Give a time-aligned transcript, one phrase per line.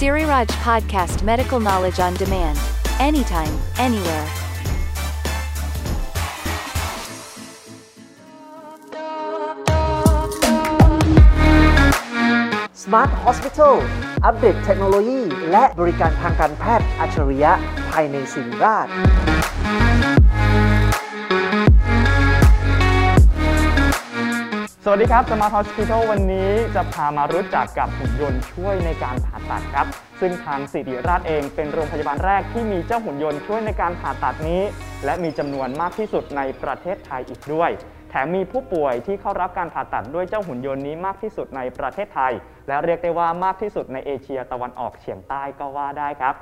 [0.00, 2.58] Siriraj Podcast Medical Knowledge on Demand.
[2.98, 4.26] Anytime, anywhere.
[12.72, 13.74] Smart Hospital
[14.24, 15.20] อัปเดตเทคโนโลยี
[15.50, 17.52] และบริการทางการแพทย์อัจฉริยะ
[17.92, 18.86] ภายในสิริราช
[24.85, 29.87] สวัสดีครับ Smart Hospital วันนี้จะพามารู้จักกับหุ่นยนต์ช่วยในการผ่าตัดครับ
[30.19, 34.61] ซึ่งทางสิริราชเองเป็นโรงพยาบาลแรกที่มีเจ้าหุ่นยนต์ช่วยในการผ่าตัดนี้
[35.05, 37.69] และมีจำนวนมากที่สุดในประเทศไทยอีกด้วย
[38.09, 42.33] แถมมีผู้ป่วยที่เข้ารับการผ่าตัดด้วยเจ้าหุ่นยนต์นี้มากที่สุดในประเทศไทย
[42.67, 46.35] และเรียกได้ว่ามากที่สุดในเอเชียตะวันออกเฉียงใต้ก็ว่าได้ครับ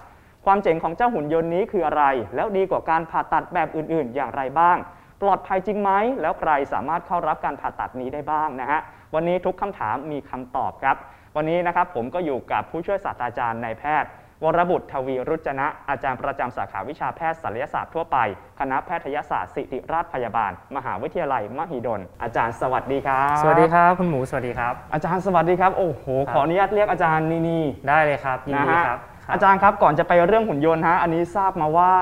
[0.46, 2.04] ความเจ๋งของเจ้าหุ่นยนต์นี้คืออะไร
[2.36, 4.78] แล้วดีกว่าการผ่าตัดแบบอื่น ๆ อย่างไรบ้าง
[5.22, 5.92] ปลอดภัยจริงไหม
[6.22, 8.80] แล้วใครสามารถเข้ารับการผ่าตัดนี้ได้บ้างนะฮะ
[9.16, 10.98] วันนี้ทุกคำถามมีคำตอบครับ
[11.36, 14.10] วันนี้นะครับผมก็อยู่กับผู้ช่วยศาสตราจารย์นายแพทย์
[14.44, 18.18] วรบุตรทวีรุจนะ อาจารย์ประจำสาขาวิชาแพทย์ศัลยศาสตร์ทั่วไป
[18.60, 31.94] คณะแพทยศาสตร์ศิริราชพยาบาล มหาวิทยาลัยมหิดล อาจารย์สวัสดีครับ สวัสดีครับคุณหมูสวัสดีครับ อาจารย์สวัสดีครับ โอ้โหครับขออนุญาตเรียกอาจารย์นี่นี่ได้เลยครับยินนะดีฮะครับคบ อาจารย์ครับก่อนจะไปเรื่องหุ่นยนต์ฮะอันนี้ทราบมาว่า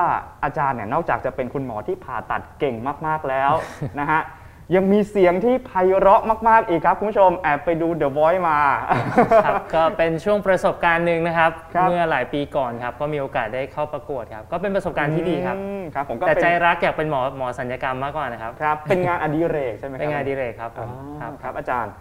[0.43, 2.75] อาจารย์เนี่ยนอกจากจะเป็นคุณหมอที่ผ่าตัดเก่ง
[3.07, 3.51] มากๆแล้ว
[3.99, 4.21] นะฮะ
[4.75, 8.59] ยังมีเสียงที่ไพเราะมาก ๆ อีกครับคุณผู้ชมแอบไปดู The Voice มา
[9.45, 20.89] ครับก็เป็นช่วงประสบการณ์หนึ่งนะครับครับเมื่อหลายปีก่อนครับ ก็มีโอกาสได้เข้าประกวดครับ ก็เป็นประสบการณ์ที่ดีครับอืมครับผมก็แต่เป็นใจรักอยากเป็นหมอหมอสัญญกรรมมากกว่านะครับครับ เป็นงานอดิเรกใช่ไหมครับเป็นงานอดีเลยครับผอ๋อม
[21.21, 21.91] ครับครับอาจารย์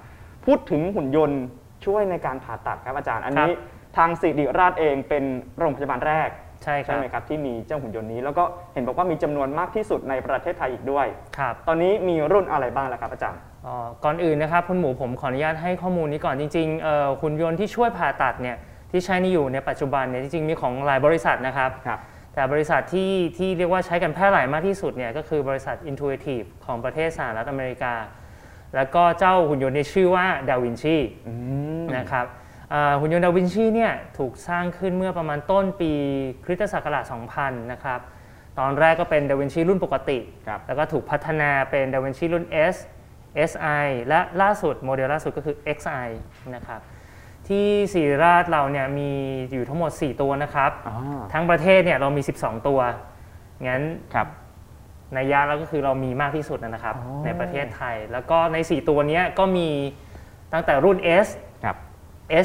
[0.44, 1.40] พูดถึงหุ่นยนต์
[1.84, 5.24] ช่วยในการผ่าตัดครับอาจารย์ อันนี้ครับ ทางสิริราชเองเป็น
[5.58, 6.28] โรงพยาบาลแรก
[6.64, 8.44] ใช่คใช่รับไหมครับที่มีเจ้าหุ่นยนต์นี้ แล้วก็
[8.74, 11.06] เห็นบอกว่ามีจำนวนมากที่สุดในประเทศไทยอีกด้วย
[11.38, 13.74] ครับตอนนี้มีรุ่นอะไรบ้างแล้วครับอาจารย์อ๋อ
[14.04, 18.56] ก่อนอื่นนะครับคุณหมูผมขออนุญาตให้ข้อมูลนี้ก่อนจริงๆเอ่อหุ่นยนต์ที่ช่วยผ่าตัดเนี่ย
[18.90, 22.00] ที่ใช้ในอยู่ในปัจจุบันเนี่ยจริงๆมีของหลายบริษัทนะครับครับ
[22.34, 27.94] แต่บริษัทที่ที่เรียกว่าใช้กันแพร่หลายมากที่สุดเนี่ยก็คือบริษัท Intuitive ของประเทศสหรัฐอเมริกา
[28.76, 30.96] แล้วก็เจ้าหุ่นยนต์ที่ชื่อว่าดาวินชี
[31.96, 32.44] นะครับอ่า
[33.00, 35.92] หุ่นยนต์ดาวินชีเนี่ยถูกสร้างขึ้นเมื่อประมาณต้นปี
[36.44, 37.04] คริสตศักราช
[37.36, 38.00] 2000 นะครับ
[38.58, 42.44] ตอนแรกก็เป็นดาวินชีรุ่นปกติครับแล้วก็ถูกพัฒนาเป็นดาวินชีรุ่น
[42.74, 42.76] S
[43.50, 46.08] SI และล่าสุดโมเดลล่าสุดก็คือ XI
[46.54, 46.80] นะครับ
[47.48, 49.10] ที่ศิริราชเราเนี่ยมี
[49.52, 50.94] อยู่ทั้งหมด 4 ตัวนะครับอ๋อ
[51.32, 52.80] ทั้งประเทศเนี่ยเรามี 12 ตัว
[53.68, 53.82] งั้น
[54.14, 54.28] ครับ
[55.14, 59.68] ในยะแล้วก็คือเรามีมากที่สุดนะครับอ๋อในประเทศไทย แล้วก็ใน 4 ตัวเนี้ยก็มี
[60.52, 61.45] ตั้งแต่รุ่น S ครับ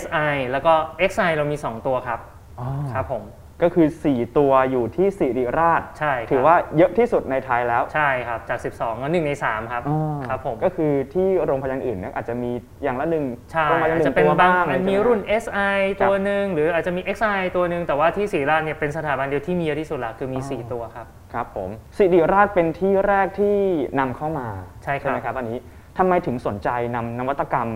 [0.01, 0.73] SI แล้วก็
[1.11, 2.19] XI เรามี 2 ตัวครับ
[2.59, 3.23] อ๋อครับผม
[3.65, 9.83] ก็คือ 4 ตัวอยู่ที่สิริราชใช่ครับถือว่าเยอะที่สุดในไทยแล้วใช่ครับจาก 12ก็1ใน3ครับ
[10.27, 12.51] ครับผมก็คือที่โรงพยาบาลอื่นเนี่ยอาจจะมี
[12.83, 23.57] อย่างละหนึ่งใช่โรงพยาบาลอาจหจะนึ่งเป็นตัวบางบ้างมันมีใช่ไหรุ่น SI ตัวหนึ่งหรืออาจจะมี XI ตัวหนึ่งแต่ว่าที่ศรีราชเนี่ยเป็นสถาบันเดียวที่มีเยอะที่สุดละคือมี 4 ตัวครับครับผมสิริราชเป็นที่แรกที่
[23.99, 24.47] นำเข้ามา
[24.83, 25.57] ใช่ครับไหมครับอันนี้
[25.97, 27.69] ทำไมถึงสนใจนำนวัตกรรม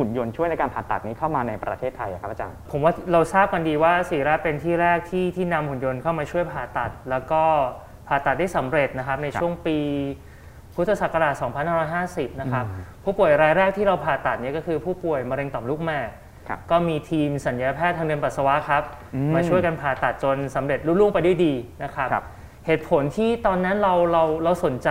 [0.00, 7.42] หุ่นยนต์ช่วยในการผ่าตัดนี้เข้ามาในประเทศไทยอะครับอาจารย์ ผมว่าเราทราบกันดีว่าศรีราชเป็นที่แรกที่ที่นำหุ่นยนต์เข้ามาช่วยผ่าตัด แล้วก็
[8.08, 9.78] ผ่าตัดได้สำเร็จนะครับในครับช่วงปี
[10.74, 11.34] พุทธศักราช
[11.86, 12.64] 2550 นะครับ
[13.04, 16.08] ผู้ป่วยรายแรกที่เราผ่าตัดเนี่ยก็คือผู้ป่วยมะเร็งต่อมลูกหมาก
[16.48, 18.82] ครับก็มีทีมสัญญาแพทย์ทางเดินปัสสาวะครับ
[19.14, 22.24] อืมมาช่วยกันผ่าตัดจนสำเร็จลุล่วงไปด้วยดีนะครับครับ
[22.66, 24.90] เหตุผลที่ตอนนั้นเราเราเราสนใจ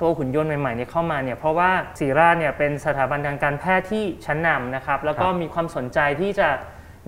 [0.00, 6.48] ตัวหุ่นยนต์ใหม่ๆเนี่ยเข้ามาเนี่ยเพราะว่าศรีราชเนี่ยเป็นสถาบันทางการแพทย์ที่ชั้นนำนะครับแล้วก็ครับมีความสนใจที่จะ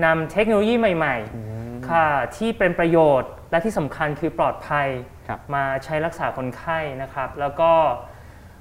[0.05, 4.89] นำเทคโนโลยีใหม่ๆค่ะที่เป็นประโยชน์และที่สำคัญคือปลอดภัย
[5.29, 7.71] ครับมาใช้รักษาคนไข้นะครับแล้วก็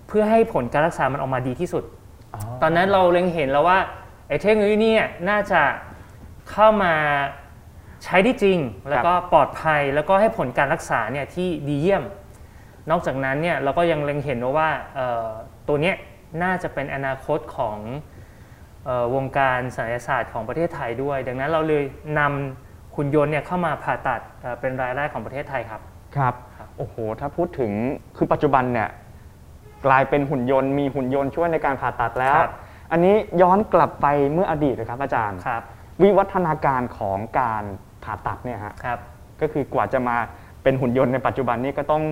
[0.08, 1.84] เพื่อให้ผลการรักษามันออกมาดีที่สุด
[2.62, 3.80] ตอนนั้นเราเล็งเห็นแล้วว่า
[4.28, 5.62] ไอ้เทคโนโลยีเนี่ยน่าจะ
[6.52, 6.94] เข้ามา
[8.03, 8.58] ใช้ได้จริง
[8.90, 12.03] แล้วก็ปลอดภัยแล้วก็ให้ผลการรักษาเนี่ยที่ดีเยี่ยม
[12.91, 15.28] นอกจากนั้นเนี่ยเราก็ยังเล็งเห็นว่าเอ่อ
[15.68, 15.96] ตัวเนี้ย
[16.44, 17.78] น่าจะเป็นอนาคตของ
[18.85, 21.84] เออวงการศัลยศาสตร์ของประเทศไทยด้วย ดังนั้นเราเลย
[22.20, 25.82] นำหุ่นยนต์เนี่ยเข้ามาผ่าตัดเอ่อเป็นรายแรกของประเทศไทยครับ
[26.17, 27.72] ครับครับโอ้โหถ้าพูดถึง
[28.17, 28.90] คือปัจจุบันเนี่ย
[29.85, 32.53] กลายเป็นหุ่นยนต์มีหุ่นยนต์ช่วยในการผ่าตัดแล้วครับ
[32.91, 35.64] อันนี้ย้อนกลับไปเมื่ออดีตเลยครับอาจารย์ครับ
[36.02, 37.64] วิวัฒนาการของการ
[38.03, 38.99] ผ่าตัดเนี่ยฮะครับ
[39.41, 40.17] ก็คือกว่าจะมา
[40.64, 42.03] เป็นหุ่นยนต์ในปัจจุบันนี้ก็ต้อง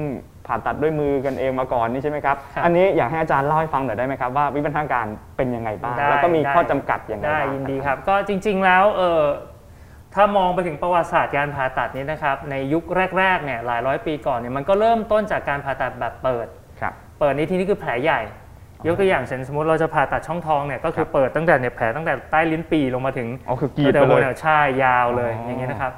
[0.47, 5.05] ผ่าตัดด้วยมือกันเองมาก่อนนี่ใช่ไหมครับครับ อันนี้อยากให้อาจารย์เล่าให้ฟังหน่อยได้ไหมครับว่าวิวัฒนาการ
[5.37, 9.21] เป็นยังไงบ้างได้แล้วก็มีได้ข้อจำกัดยังไงได้บ้างยินดีครับ ก็จริง ๆ แล้วเออ
[10.15, 12.83] ถ้ามองไปถึงประวัติศาสตร์การผ่าตัดนี้นะครับ ในยุค
[13.17, 16.47] แรกๆเนี่ยหลายร้อยปีก่อนเนี่ยมันก็เริ่มต้นจากการผ่าตัดแบบเปิด
[16.81, 18.21] ครับเปิดในที่นี้คือแผลใหญ่
[18.87, 25.91] ยกตัวอย่างเช่นสมมติเราจะผ่าตัดช่องท้องเนี่ยก็คือเปิดตั้งแต่เนี่ยแผลตั้งแต่ใต้ลิ้นปีลงมาถึงอ๋อคือกรีดไปตั้งแต่เลยบนนี่ใช่ยาวเลยอ๋อออย่างเงี้ยนะครับ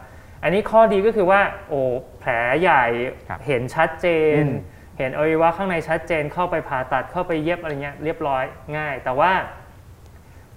[0.45, 1.81] อันนี้ข้อดีก็คือว่า โอ้
[2.19, 2.31] แผล
[2.61, 2.85] ใหญ่
[3.29, 4.07] ครับเห็นชัดเจ
[4.39, 4.57] นอืม
[4.97, 8.43] เห็นอวัยวะข้างในชัดเจนเข้าไปผ่าตัดเข้าไปเย็บอะไรเงี้ยเรียบร้อย
[8.77, 9.31] ง่าย แต่ว่า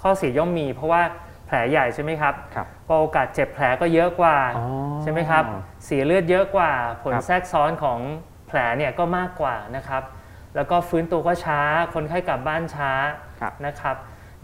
[0.02, 1.02] ข้อเสียย่อมมี เพราะว่า
[1.46, 4.66] แผลใหญ่ใช่ไหมครับครับก็โอกาสเจ็บแผลก็เยอะกว่าอ๋อ
[5.02, 5.44] ใช่ไหมครับ
[5.84, 7.98] เสียเลือดเยอะกว่า ผลครับแทรกซ้อนของ
[8.48, 10.02] แผลเนี่ยก็มากกว่านะครับ
[10.56, 11.60] แล้วก็ฟื้นตัวก็ช้า
[11.94, 12.90] คนไข้กลับบ้านช้า
[13.40, 13.96] ครับนะครับ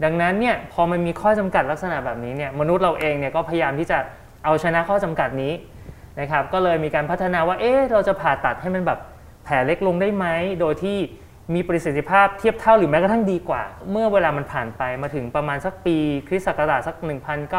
[0.03, 3.97] ดังนั้นเนี่ยพอมันมีข้อจำกัดลักษณะแบบนี้เนี่ยมนุษย์เราเองเนี่ยก็พยายามที่จะ
[4.45, 5.53] เอาชนะข้อจำกัดนี้
[6.19, 8.99] นะครับ ก็เลยมีการพัฒนาว่า เอ๊ะ เราจะผ่าตัดให้มันแบบ
[9.43, 10.25] แผลเล็กลงได้ไหม
[10.59, 10.97] โดยที่
[11.53, 15.97] มีประสิทธิภาพเทียบเท่าหรือแม้กระทั่งดีกว่า เมื่อเวลามันผ่านไปมาถึงประมาณสักปี
[16.27, 16.95] คริสต์ศักราชสัก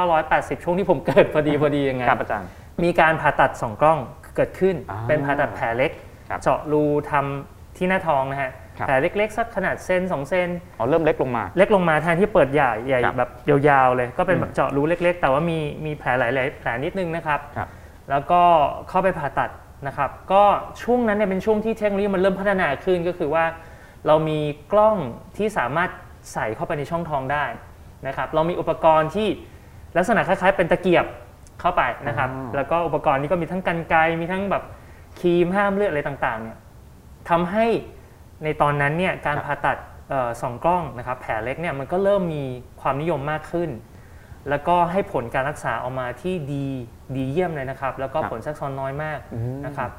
[0.01, 2.49] 1980 ช่วงที่ผมเกิดพอดีพอดียังไงครับอาจารย์
[2.83, 3.99] มีการผ่าตัดสองกล้อง
[4.37, 5.91] เกิดขึ้นอ่าเป็นผ่าตัดแผลเล็ก
[6.31, 13.31] ครับเจาะรูทำที่หน้าท้องนะฮะครับ แผลเล็กๆสักขนาดเซนสองเซนอ๋อเริ่มเล็กลงมา เล็กลงมาแทนที่เปิดใหญ่ใหญ่ครับแบบ
[13.69, 17.69] ยาวๆเลย ก็เป็นอืมแบบเจาะรูเล็ก ๆ แต่ว่ามีมีแผลหลายๆแผลนิดนึงนะครับครับ
[18.11, 18.43] แล้วก็
[18.89, 19.51] เข้าไปผ่าตัด
[19.87, 20.43] นะครับ ก็
[20.83, 23.45] ช่วงนั้นเนี่ยเป็นช่วงที่เทคโนโลยีมันเริ่มพัฒนาขึ้นก็คือว่า
[24.07, 24.39] เรามี
[24.73, 24.97] กล้อง
[25.37, 25.91] ที่สามารถ
[26.33, 27.45] ใส่เข้าไปในช่องท้องได้
[28.07, 29.29] นะครับ เรามีอุปกรณ์ที่
[29.97, 31.07] ลักษณะคล้ายๆ เป็นตะเกียบ
[31.61, 34.63] เข้าไปนะครับอ๋อแล้วก็อุปกรณ์นี้ก็มีทั้งกันไกรมีทั้งแบบ
[35.21, 36.57] ครีมห้ามเลือดอะไรต่างๆเนี่ย
[37.31, 37.67] ทำให้
[38.45, 39.77] ในตอนนั้นเนี่ยการผ่าตัด
[40.11, 42.45] เอ่อสองกล้องนะครับแผลเล็กเนี่ยมันก็เริ่มมี
[42.81, 43.71] ความนิยมมากขึ้น
[44.49, 46.67] แล้วก็ให้ผลการรักษาออกมาที่ดี
[47.17, 49.91] ดีเยี่ยมเลยนะครับ แล้วก็ครับผลแทรกซ้อนน้อยมากอืมนะครับ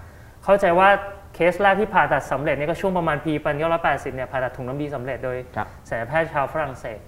[0.44, 0.89] เข้าใจว่า
[1.34, 7.00] เคสแรกที่ผ่าตัดสำเร็จเนี่ยก็ช่วงประมาณปีพันเก้าแปดสิบเนี่ยผ่าตัดถุงน้ำดีสำเร็จโดยครับศัลยแพทย์ชาวฝรั่งเศส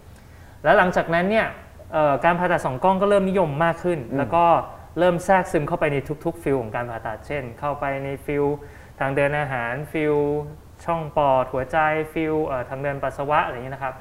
[0.63, 1.47] แล้วหลังจากนั้นเนี่ย
[1.93, 4.45] เอ่อการผ่าตัดส่องกล้องก็เริ่มนิยมมากขึ้นอืมแล้วก็
[4.99, 8.45] เริ่มแทรกซึมเข้าไปในทุกๆ field ของการผ่าตัดเช่น เข้าไปใน field
[8.99, 10.15] ทางเดินอาหาร field
[10.85, 11.77] ช่องปอดหัวใจ
[12.13, 13.93] field เอ่อทางเดินปัสสาวะอะไรอย่างนี้ยนะครับ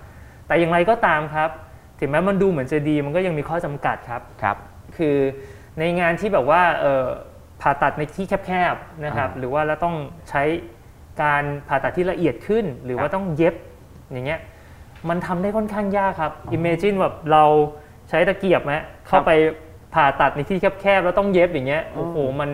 [0.47, 1.51] แต่อย่างไรก็ตามครับ
[2.01, 4.57] ถึงแม้มันดูเหมือนจะดีมันก็ยังมีข้อจำกัดครับครับ
[4.97, 5.17] คือ
[5.79, 7.07] ในงานที่แบบว่าเอ่อ
[7.61, 9.97] ผ่าตัดในที่แคบๆนะครับอ่าหรือว่าเราต้อง
[10.31, 10.43] ใช้
[11.23, 13.55] การผ่าตัดที่ละเอียดขึ้น หรือครับว่าต้องเย็บ
[14.13, 14.41] อย่างเงี้ย
[15.09, 17.45] มันทำได้ค่อนข้างยากครับ Imagine แบบเรา
[18.09, 18.75] ใช้ตะเกียบไหม
[19.07, 19.31] เข้าไป
[19.95, 22.51] ผ่าตัดในที่แคบๆแล้วต้องเย็บอย่างเงี้ยโอ้โหมัน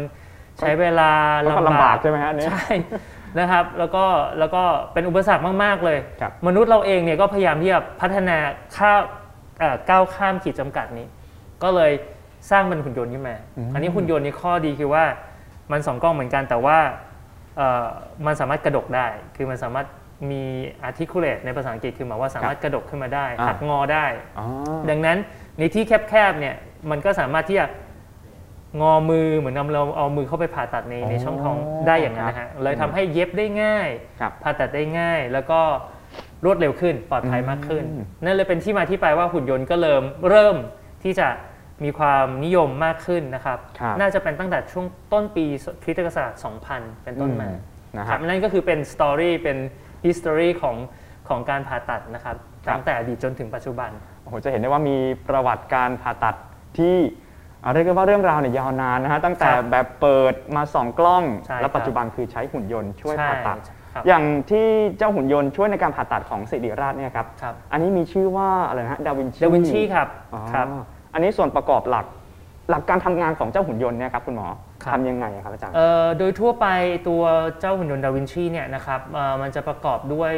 [0.58, 1.10] ใช้เวลา
[1.56, 2.66] ก็ลำบากใช่ไหมฮะอันนี้ใช่
[3.38, 4.04] นะครับแล้วก็
[4.38, 8.36] แล้วก็เป็นอุปสรรคมาก ๆ เลยครับมนุษย์เราเองเนี่ยก็พยายามที่จะพัฒนา
[8.76, 9.00] ข้าว
[9.58, 11.06] เอ่อก้าวข้ามขีดจำกัดนี้
[11.62, 11.92] ก็เลย
[12.50, 15.04] สร้างเป็นหุ่นยนต์ขึ้นมาอืมอันนี้หุ่นยนต์นี้ข้อดีคือว่า
[15.72, 16.78] มันสองกล้องเหมือนกันแต่ว่า
[17.56, 17.86] เอ่อ
[18.26, 19.06] มันสามารถกระดกได้
[19.36, 19.86] คือมันสามารถ
[20.30, 20.44] มี
[20.88, 24.06] articulate ในภาษาอังกฤษคือหมายว่าสามารถกระดกขึ้นมาได้อ่าหักงอได้
[24.38, 24.46] อ๋อ
[24.90, 25.18] ดังนั้น
[25.58, 26.54] ในที่แคบๆเนี่ย
[26.90, 27.66] มันก็สามารถที่จะ
[28.80, 31.56] งอมือเหมือนเราเอามือเข้าไปผ่าตัดในอ๋อในช่องท้อง
[31.86, 33.88] ได้อย่างนั้นนะฮะเลยทำให้เย็บได้ง่าย
[34.20, 35.60] ครับผ่าตัดได้ง่าย แล้วก็
[36.44, 40.56] รวดเร็วขึ้นปลอดภัยมากขึ้นอืมนั่นเลยเป็นที่มาที่ไปว่าหุ่นยนต์ก็เริ่มเริ่ม
[41.02, 41.28] ที่จะ
[41.84, 45.44] มีความนิยมมากขึ้นนะครับครับน่าจะเป็นตั้งแต่ช่วงต้นปี
[45.82, 46.32] คริสตศักราช
[46.68, 49.58] 2000 เป็นต้นมาอืมนะคครัรับบนั่นก็คือเป็นสตอรี่เป็น
[50.06, 50.76] history ของ
[51.28, 52.36] ของการผ่าตัดนะครับ
[52.66, 53.90] ครับตั้งแต่อดีตจนถึงปัจจุบัน
[54.22, 54.96] โอ้โหจะเห็นได้ว่ามี
[55.28, 56.36] ประวัติการผ่าตัด
[56.78, 56.96] ที่
[57.64, 63.58] อ่าเรียกได้ว่าเรื่องราวเนี่ยยาวนานนะฮะตั้งแต่ครับแบบเปิดมาสองกล้องใช่และปัจครับจุบันคือใช้หุ่นยนต์ช่วยใช่ผ่าตัด
[63.94, 64.66] ครับอย่างที่
[64.98, 70.66] เจ้าหุ่นยนต์ช่วยในการผ่าตัดของศิริราชเนี่ยครับครับอันนี้มีชื่อว่าอะไรนะฮะดาวินชีดาวินชีครับอ๋อครับ
[71.14, 72.06] อันนี้ส่วนประกอบหลัก
[72.70, 76.66] หลักการทำงานของเจ้าหุ่นยนต์เนี่ยครับคุณหมอครับ ทำยังไงครับอาจารย์เอ่อโดยทั่วไป
[77.08, 77.22] ตัว
[77.60, 80.32] เจ้าหุ่นยนต์ดาวินชีเนี่ยนะครับเอ่อมันจะประกอบด้วย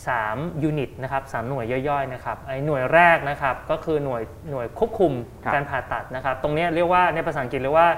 [0.00, 5.12] 3 unit นะครับสามหน่วยย่อยๆนะครับไอ้หน่วยแรกนะครับก็คือหน่วยหน่วยควบคุม
[5.44, 7.88] ครับการผ่าตัดนะครับ ตรงเนี้ยเรียกว่าในภาษาอังกฤษเรียกว่า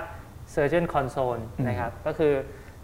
[0.55, 2.33] surgeon console นะครับก็คือ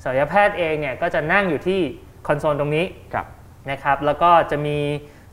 [0.04, 1.80] ศัลยแพทย์เองเนี่ยก็จะนั่งอยู่ที่
[2.26, 2.84] คอนโซลตรงนี้
[3.14, 3.26] ครับ
[3.70, 4.78] นะครับแล้วก็จะมี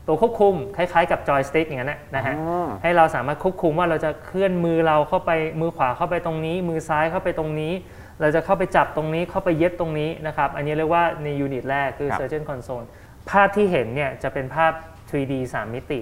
[0.06, 5.30] ตัวควบคุมคล้ายๆกับจอยสติ๊กอย่างนั้นนะนะฮะอ๋อให้เราสามารถควบคุมว่าเราจะเคลื่อนมือเราเข้าไป
[5.60, 7.72] มือขวาเข้าไปตรงนี้ มือซ้ายเข้าไปตรงนี้
[8.20, 12.86] เราจะเข้าไปจับตรงนี้เข้าไปเย็บตรงนี้นะครับอันนี้เรียกว่าในยูนิตแรกคือครับ surgeon console
[13.30, 14.72] ภาพที่เห็นเนี่ยจะเป็นภาพ
[15.10, 16.00] 3D 3 มิติ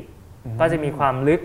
[0.61, 1.41] ก็จะมีความลึก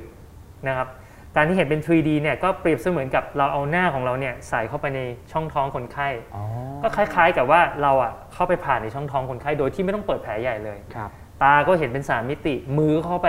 [0.67, 0.87] นะครับ
[1.35, 6.43] การที่เห็นเป็น 3D เนี่ยก็เปรียบเสมือนกับเราเอาหน้าของเราเนี่ยใส่เข้าไปในช่องท้องคนไข้อ๋อ
[6.83, 11.11] ก็คล้ายๆกับว่าเราอะเข้าไปผ่านในช่องท้องคนไข้ โดยที่ไม่ต้องเปิดแผลใหญ่เลยครับ
[11.43, 13.27] ตาก็เห็นเป็น 3 มิติ มือเข้าไป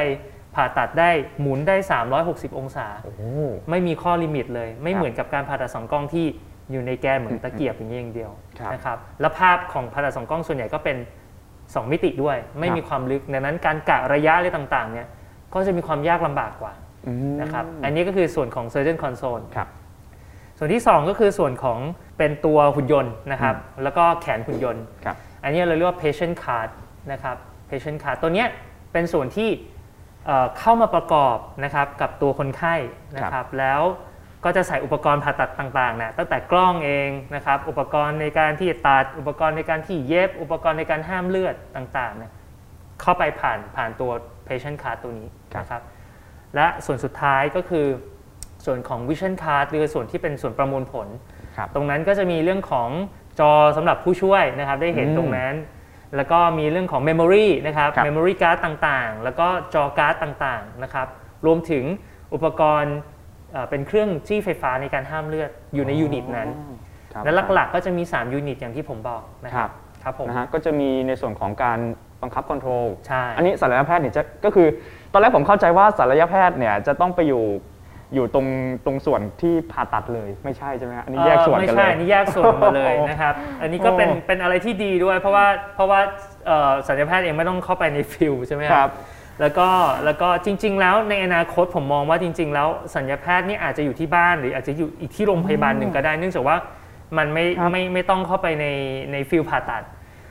[0.55, 1.11] ผ่าตัดได้
[1.41, 1.77] หมุนได้
[2.17, 3.13] 360 องศาโอ้
[3.71, 6.27] ไม่มีข้อลิมิตเลย ไม่ครับเหมือนกับการผ่าตัดสองกล้องที่
[6.71, 10.97] อยู่ในแกนเหมือนตะเกียบอย่างนี้อย่างเดียวครับนะครับแล้วภาพของผ่าตัดสองกล้องส่วนใหญ่ก็เป็น
[11.45, 15.07] 2 มิติด้วย ไม่ครับมีความลึกดังนั้นการกะระยะอะไรต่างๆเนี่ย
[15.55, 16.73] ก็จะมีความยากลำบากกว่า
[17.07, 19.69] อืมนะครับอันนี้ก็คือส่วนของ surgeon console ครับ
[20.59, 21.79] ส่วนที่ 2 ก็คือส่วนของ
[22.19, 26.69] เป็นตัวหุ่นยนต์นะครับแล้วก็แขนหุ่นยนต์ครับอันนี้เราเรียกว่า patient card
[27.13, 27.37] นะครับ
[27.71, 28.49] patient card ตัวเนี้ย
[28.93, 29.51] เป็นส่วนที่
[30.27, 32.75] เอ่อเข้ามาประกอบนะครับกับตัวคนไข้
[33.17, 33.83] นะคครัรับบแล้ว
[34.45, 42.33] ก็จะใส่อุปกรณ์ผ่าตัดต่างๆนะตั้งแต่กล้องเองนะครับ อุปกรณ์ในการที่ตัด อุปกรณ์ในการที่เย็บ อุปกรณ์ในการห้ามเลือดต่างๆเนี่ย
[43.01, 44.11] เข้าไปผ่านผ่านตัว
[44.49, 45.83] patient card ตัวนี้นะครับ
[46.55, 47.87] และส่วนสุดท้ายก็คือ
[48.67, 51.09] ส่วนของ vision card หรือส่วนที่เป็นส่วนประมวลผล
[51.57, 52.89] ครับตรงนั้นก็จะมีเรื่องของ
[53.41, 55.55] จอสำหรับผู้ช่วยนะครับ ได้เห็นอืมตรงนั้น
[56.17, 61.07] แล้วก็มีเรื่องของ Memory นะครับครับ Memory Card ต่างๆ แล้วก็จอการ์ดต่างๆนะครับ
[61.47, 61.85] รวมถึง
[62.35, 62.97] อุปกรณ์
[63.53, 66.49] เอ่อเป็นเครื่องจี้ไฟฟ้าในการห้ามเลือดอยู่ในยูนิตนั้น
[67.13, 69.71] ครับและหลักๆ ก็จะมี 3 ยูนิตอย่างที่ผมบอกนะคครัรับบ
[70.03, 71.79] ครับผมนะฮะก็จะมีในส่วนของการ
[72.23, 74.69] บังคับ control ใช่อันนี้ศัลยแพทย์เนี่ยจะก็คือ
[75.13, 77.45] ตอนแรกผมเข้าใจว่าศัลยแพทย์เนี่ยจะต้องไปอยู่
[78.15, 78.47] อยู่ตรง
[78.87, 86.01] ตรงส่วนที่ผ่าตัดเลยไม่ใช่ใช่ไหมฮะอันนี้แยกส่วนกันเลยไม่ใช่อันนี่แยกส่วนมาเลยนะครับ อันนี้ก็เป็นโอ้เป็นอะไรที่ดีด้วย เพราะว่าเพราะว่า
[86.47, 88.91] เอ่อศัลยแพทย์เองไม่ต้องเข้าไปใน field ใช่ไหมครับ
[89.41, 89.69] แล้วก็
[90.05, 96.57] แล้วก็จริง ๆ แล้วในอนาคตผมมองว่าจริง ๆ แล้วศัลยแพทย์นี่อาจจะอยู่ที่บ้านหรืออาจจะอยู่อีกที่โรงพยาบาลหนึ่งก็ได้ เนื่องจากว่า
[97.19, 98.67] มันไม่ครับไม่ไม่ต้องเข้าไปใน
[99.13, 99.83] ใน field ผ่าตัด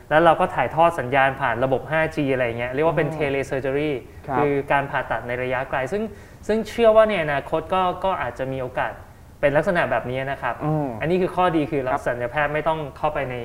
[0.09, 3.95] แล้วเราก็ถ่ายทอดสัญญาณผ่านระบบ 5G อะไรเงี้ยเรียกว่าเป็น telesurgery
[4.27, 6.03] ครับคือการผ่าตัดในระยะไกล ซึ่ง
[6.47, 8.91] ซึ่งเชื่อว่าในอนาคตก็ก็อาจจะมีโอกาส
[9.39, 13.35] เป็นลักษณะแบบนี้นะครับอืมอันนี้คือข้อดีคือคเรารับศัลยแพทย์ไม่ต้องเข้าไปใน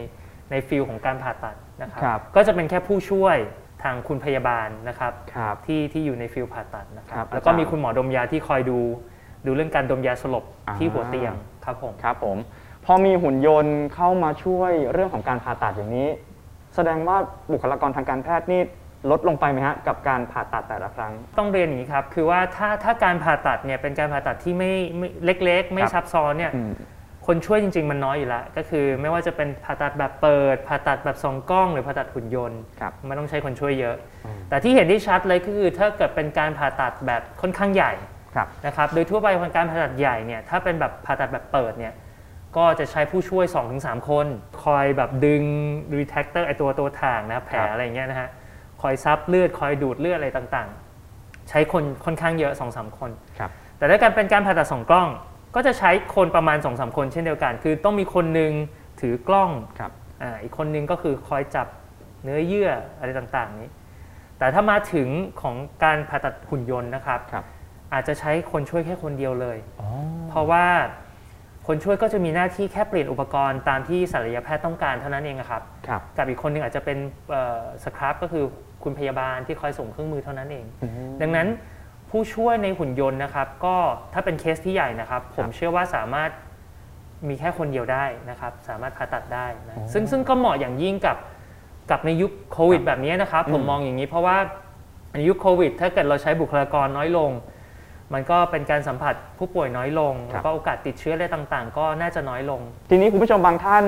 [0.51, 3.37] ใน field ของการผ่าตัดนะครับครับก็จะเป็นแค่ผู้ช่วย
[3.83, 8.79] ทางคุณพยาบาลนะครับครับที่ที่อยู่ใน field ผ่าตัดนะคครัรับบแล้วก็อาจารย์มีคุณหมอดมยาที่คอยดู
[9.47, 12.37] ดูเรื่องการดมยาสลบอ่าที่หัวเตียงครับผมครับผม
[12.85, 16.09] พอมีหุ่นยนต์เข้ามาช่วยเรื่องของการผ่าตัดอย่างนี้
[16.75, 17.17] แสดงว่า
[17.53, 18.61] บุคลากรทางการแพทย์นี่
[19.11, 26.73] ลดลงไปไหมฮะกับการผ่าตัดแต่ละครั้ง ต้องเรียนอย่างนี้ครับ คือว่าถ้าถ้าการผ่าตัดเนี่ยเป็นการผ่าตัดที่ไม่ไม่เล็กๆ ไม่ครับซับซ้อนเนี่ยอืม
[27.27, 37.93] คนช่วยจริง ๆ มันน้อยอยู่แล้วก็คือไม่ว่าจะเป็นผ่าตัดแบบเปิด ผ่าตัดแบบสองกล้อง หรือผ่าตัดหุ่นยนต์ครับไม่ต้องใช้คนช่วยเยอะอืมแต่ที่เห็นที่ชัดเลยก็คือถ้าเกิดเป็นการผ่าตัดแบบค่อนข้างใหญ่
[38.35, 41.95] ครับนะครับโดยทั่วไปการผ่าตัดใหญ่เนี่ยถ้าเป็นแบบผ่าตัดแบบเปิดเนี่ย
[42.57, 43.45] ก็จะใช้ผู้ช่วย
[43.77, 44.27] 2-3 คน
[44.65, 45.43] คอยแบบดึง
[45.99, 48.29] retractor ไอตัวตัวถ่างนะครับแผลครับอะไรอย่างเงี้ยนะฮะ
[48.83, 55.09] คอยซับเลือดคอยดูดเลือดอะไรต่างๆ ใช้คนค่อนข้างเยอะ2-3คนครับแต่ถ้าการเป็นการผ่าตัดสองกล้อง
[55.55, 58.53] ก็จะใช้คนประมาณ2-3คน เช่นเดียวกัน คือต้องมีคนหนึ่ง
[59.01, 61.67] ถือกล้องครับอ่าอีกคนนึงก็คือคอยจับ
[62.25, 63.71] เนื้อเยื่ออะไรต่างๆนี้
[64.39, 65.09] แต่ถ้ามาถึง
[65.43, 67.45] ของการผ่าตัดหุ่นยนต์นะครับครับ
[67.93, 69.89] อาจจะใช้คนช่วยแค่คนเดียวเลยอ๋อ
[70.29, 70.67] เพราะว่า
[71.67, 76.99] คนช่วยก็จะมีหน้าที่แค่เปลี่ยนอุปกรณ์ตามที่ศัลยแพทย์ต้องการเท่านั้นเองอะครับครับ กับอีกคนหนึงอาจจะเป็น
[77.85, 78.45] สครับก็คือ
[78.83, 80.93] คุณพยาบาลที่คอยส่งเครื่องมือเท่านั้นเองอืม
[81.23, 81.49] ดังนั้น
[82.11, 83.77] ผู้ช่วยในหุ่นยนต์นะครับ ก็
[84.13, 86.31] ถ้าเป็นเคสที่ใหญ่นะครับ ผมเชื่อว่าสามารถ
[87.29, 91.17] มีแค่คนเดียวได้นะครับ สามารถผ่าตัดได้นะซึ่งซึ่งก็เหมาะอย่างยิ่งกับ
[91.91, 94.37] กับในยุคโควิดแบบนี้นะครับ ผมอืมมองอย่างนี้เพราะว่า
[95.15, 97.31] ในยุคโควิด ถ้าเกิดเราใช้บุคลากรน้อยลง
[98.15, 103.85] มันก็เป็นการสัมผัสผู้ป่วยน้อยลง แล้วก็โอกาสติดเชื้ออะไรต่างๆ ก็น่าจะน้อยลง ทีนี้คุณผู้ชมบางท่าน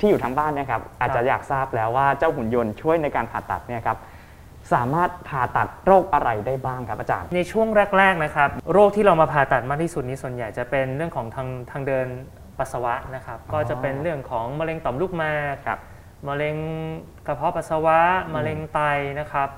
[0.00, 3.98] ที่อยู่ทางบ้านเนะครับ อาจคจะรับอยากทราบแล้วว่าเจ้าหุ่นยนต์ช่วยในการผ่าตัดเนี่ยครับ
[4.72, 7.68] สามารถผ่าตัดโรคอะไรได้บ้างครับอาจารย์ ในช่วง
[7.98, 12.06] แรก ๆนะครับ โรคที่เรามาผ่าตัดมากที่สุดนี้ส่วนใหญ่จะเป็นเรื่องของทางทางเดิน
[12.58, 15.78] ปัสสาวะนะครับ ก็จะเป็นเรื่องของมะเร็งต่อมลูกหมากครับ
[16.28, 16.56] มะเร็ง
[17.26, 18.00] กระเพาะปัสสาวะ
[18.34, 18.80] มะเร็งไต
[19.20, 19.48] นะครับ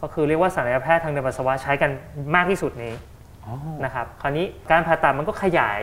[0.00, 1.90] ก็คือเรียกว่าศัลยแพทย์ทางเดินปัสสาวะใช้กัน
[2.34, 3.11] มากที่สุดนี้อ๋อ
[3.84, 5.80] นะครับคราวนี้การผ่าตัดมันก็ขยาย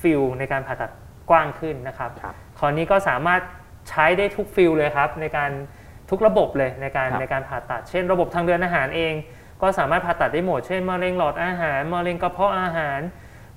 [0.00, 0.90] field ในการผ่าตัด
[1.30, 3.40] กว้างขึ้นนะครับครับคราวนี้ก็สามารถ
[3.88, 5.50] ใช้ได้ทุก field เลยครับในการ
[6.10, 9.14] ทุกระบบเลยในการครับในการผ่าตัด เช่น ระบบทางเดินอาหารเอง
[9.62, 13.00] ก็สามารถผ่าตัดได้หมด เช่นมะเร็งหลอดอาหารมะเร็งกระเพาะอาหาร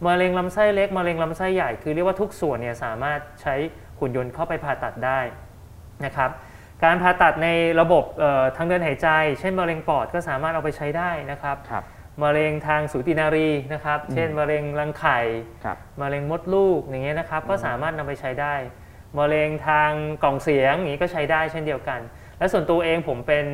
[0.05, 3.55] มะเร็งลำไส้เล็กมะเร็งลำไส้ใหญ่คือเรียกว่าทุกส่วนเนี่ยสามารถใช้
[3.99, 5.19] หุ่นยนต์เข้าไปผ่าตัดได้
[6.05, 6.29] นะครับ
[6.83, 7.47] การผ่าตัดใน
[7.81, 9.07] ระบบเอ่อทางเดินหายใจ
[9.39, 11.83] เช่นมะเร็งปอดก็สามารถเอาไปใช้ได้นะครับครับ
[12.23, 15.19] มะเร็งทางสูตินารีนะครับ เช่นมะเร็งรังไข่
[15.63, 18.53] ครับมะเร็งมดลูกอย่างเงี้ยนะครับ ก็สามารถนำไปใช้ได้
[19.17, 19.89] มะเร็งทาง
[20.23, 21.99] กล่องเสียงอย่างนี้ก็ใช้ได้เช่นเดียวกัน
[22.37, 23.45] และส่วนตัวเองผมเป็น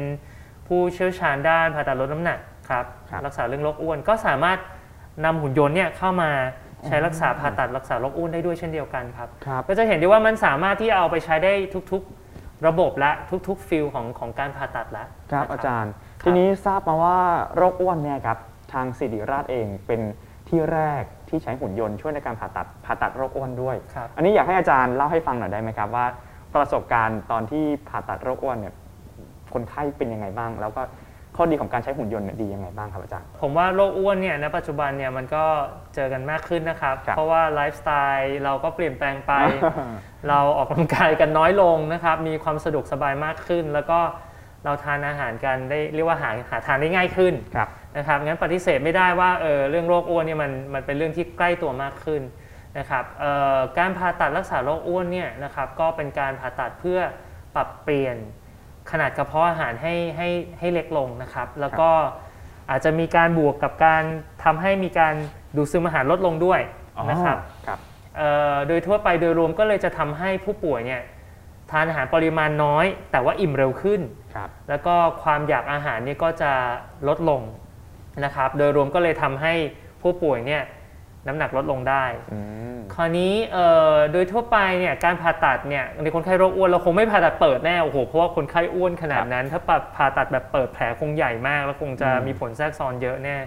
[0.67, 4.57] ผู้เชี่ยวชาญด้านผ่าตัดลดน้ำหนักครับครับรักษาเรื่องโรคอ้วนก็สามารถ
[5.25, 6.31] นำหุ่นยนต์เนี่ยเข้ามา
[6.86, 11.53] ใช้รักษาผ่าตัดรักษาโรคอ้วนได้ด้วยเช่นเดียวกันครับครับ ก็จะเห็นได้ว่ามันสามารถที่เอาไปใช้ได้
[11.91, 13.12] ทุกๆระบบและ
[13.48, 15.91] ทุกๆฟิลของของการผ่าตัดละครับนะอาจารย์
[16.22, 17.19] ครับทีนี้ทราบมาว่า
[17.55, 18.38] โรคอ้วนเนี่ยครับ
[18.75, 20.01] ทางศิริราชเองเป็น
[20.50, 26.05] ที่แรกที่ใช้หุ่นยนต์ช่วยในการผ่าตัดผ่าตัดโรคอ้วนด้วย ครับอันนี้อยากให้อาจารย์เล่าให้ฟังหน่อยได้ไหมครับว่า
[26.55, 28.74] ประสบการณ์ตอนที่ผ่าตัดโรคอ้วนเนี่ย
[29.53, 30.82] คนไข้เป็นยังไงบ้าง แล้วก็
[31.36, 35.46] ข้อดีของการใช้หุ่นยนต์เนี่ยดียังไงบ้างครับอาจารย์ ผมว่าโรคอ้วนเนี่ยณปัจจุบันเนี่ยมันก็
[35.96, 39.34] เจอกันมากขึ้นนะครับ ครับเพราะว่าไลฟ์สไตล์เราก็เปลี่ยนแปลงไป
[40.29, 44.00] เราออกกำลังกายกันน้อยลงนะครับ มีความสะดวกสบายมากขึ้น แล้วก็
[44.65, 52.22] เราทานอาหารกันได้เรียกว่าหาหาทานได้ง่ายขึ้นครับนะครับงั้นปฏิเสธไม่ได้ว่าเออเรื่องโรคอ้วนเนี่ยมันมันเป็นเรื่องที่ใกล้ตัวมากขึ้น
[52.77, 57.00] นะครับเอ่อการผ่าตัดรักษาโรคอ้วนเนี่ยนะครับก็เป็นการผ่าตัดเพื่อ
[57.55, 58.17] ปรับเปลี่ยน
[58.91, 60.29] ขนาดกระเพาะอาหารให้ให้
[60.60, 61.89] ให้เล็กลงนะครับ แล้วก็
[62.69, 64.03] อาจจะมีการบวกกับการ
[64.43, 65.13] ทำให้มีการ
[65.55, 66.62] ดูดซึมอาหารลดลงด้วย
[67.10, 67.79] นะครับครับ
[68.17, 71.01] เอ่อโดยทั่วไปโดยรวมก็เลยจะทำให้ผู้ป่วยเนี่ย
[71.72, 74.25] ทานอาหารปริมาณน้อย แต่ว่าอิ่มเร็วขึ้นครับ
[74.70, 76.51] แล้วก็ความอยากอาหารเนี่ยก็จะ
[77.08, 77.42] ลดลง
[78.25, 79.54] นะครับ โดยรวมก็เลยทำให้
[80.01, 80.63] ผู้ป่วยเนี่ย
[81.27, 82.39] น้ำหนักลดลงได้อื
[82.75, 89.62] มคราวนี้เอ่อโดยทั่วไปเนี่ยการผ่าตัดเนี่ยในคนไข้โรคอ้วนเราคงไม่ผ่าตัดเปิดแน่โอ้โหเพราะว่าคนไข้อ้วนขนาดนั้น ถ้า
[89.96, 93.38] ผ่าตัดแบบเปิดแผลคงใหญ่มาก แล้วคงจะอืมมีผลแทรกซ้อนเยอะแน่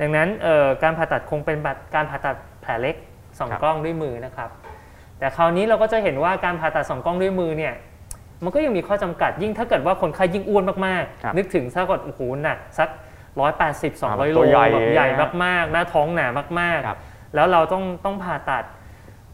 [0.00, 2.96] ดังนั้นเอ่อการผ่าตัดคงเป็นแบบการผ่าตัดแผลเล็ก
[3.38, 4.50] สองกล้องด้วยมือนะครับ
[5.18, 7.74] แต่คราวนี้เราก็จะเห็นว่าการผ่าตัดสองกล้องด้วยมือเนี่ย
[8.44, 12.88] มันก็ยังมีข้อจำกัดยิ่งถ้าเกิดว่าคนไข้ยิ่งอ้วนมากครับๆนึกถึงสักกดโอ้โหหนักสัก
[13.40, 16.26] 180 200โลตัวใหญ่แบบใหญ่นะมากๆ หน้าท้องหนา
[16.60, 18.64] มากครับๆแล้วเราต้องต้องผ่าตัด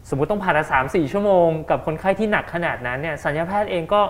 [0.09, 4.01] สมมุติต้องผ่าตัด3 4ชั่วโมง กับคนไข้ที่หนักขนาดนั้นเนี่ยสัญญาแพทย์เองก็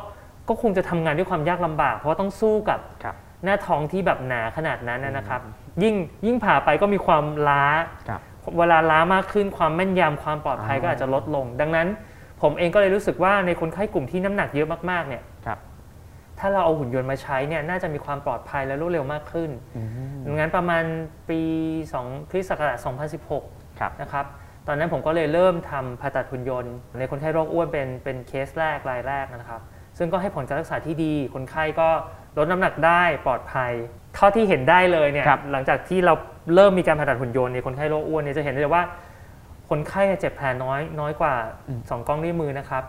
[0.48, 5.42] ก็คงจะทำงานด้วยความยากลำบาก เพราะว่าต้องสู้กับครับหน้าท้องที่แบบหนาขนาดนั้นนะครับ
[5.84, 5.96] ยิ่ง
[6.26, 7.64] ยิ่งผ่าไปก็มีความล้า
[8.10, 8.22] ครับ
[8.58, 11.88] เวลาล้ามากขึ้นความแม่นยำความปลอดภัยอ๋อก็อาจจะลดลง ดังนั้น
[12.42, 15.60] ผมเองก็เลยรู้สึกว่าในคนไข้กลุ่มที่น้ำหนักเยอะมากๆเนี่ยครับ
[16.40, 20.84] ถ้าเราเอาหุ่นยนต์มาใช้เนี่ยน่าจะมีความปลอดภัยและรวดเร็วมากขึ้นอืมดังนั้นประมาณ
[21.30, 21.42] ปี
[21.86, 22.78] 2คริสต์ศักราช
[23.28, 24.26] 2016ครับนะครับ
[24.68, 29.62] ตอนนั้นผมก็เลยเริ่มทำผ่าตัดหุ่นยนต์ ในคนไข้โรคอ้วนเป็นเป็นเคสแรกรายแรกนะครับ
[29.98, 31.90] ซึ่งก็ให้ผลการรักษาที่ดี คนไข้ก็
[32.38, 33.72] ลดน้ำหนักได้ปลอดภัย
[34.16, 36.14] เท่าที่เห็นได้เลยเนี่ยครับหลังจากที่เรา
[36.56, 38.84] เริ่มมีการผ่าตัดหุ่นยนต์ในคนไข้โรคอ้วนเนี่ยจะเห็นได้เลยว่า
[39.72, 41.34] คนไข้เนี่ยเจ็บแผลน้อยน้อยกว่า
[41.72, 42.84] 2 กล้องด้วยมือนะครับ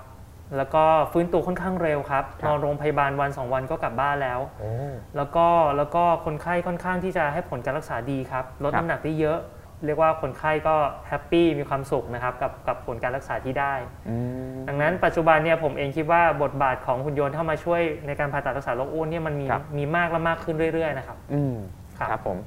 [0.56, 4.70] แล้วก็ฟื้นตัวค่อนข้างเร็วครับครับนอนโรงพยาบาลวัน 2 วันก็กลับบ้านแล้วโอ้
[5.16, 5.46] แล้วก็
[5.76, 9.38] แล้วก็คนไข้ค่อนข้างที่จะให้ผลการรักษาดีครับลดครับน้ำหนักได้เยอะ
[9.84, 10.74] เรียกว่าคนไข้ก็
[11.08, 13.74] happy มีความสุขนะครับกับกับผลการรักษาที่ได้
[14.08, 14.16] อื
[14.52, 21.54] มดังนั้นปัจจุบันเนี่ยผมเองคิดว่าบทบาทของหุ่นยนต์เข้ามาช่วยในการผ่าตัดรักษาโรคอ้วนเนี่ยมันมีครับมีมากและมากขึ้นเรื่อยๆนะครับอืม
[21.98, 22.38] ครับครับผม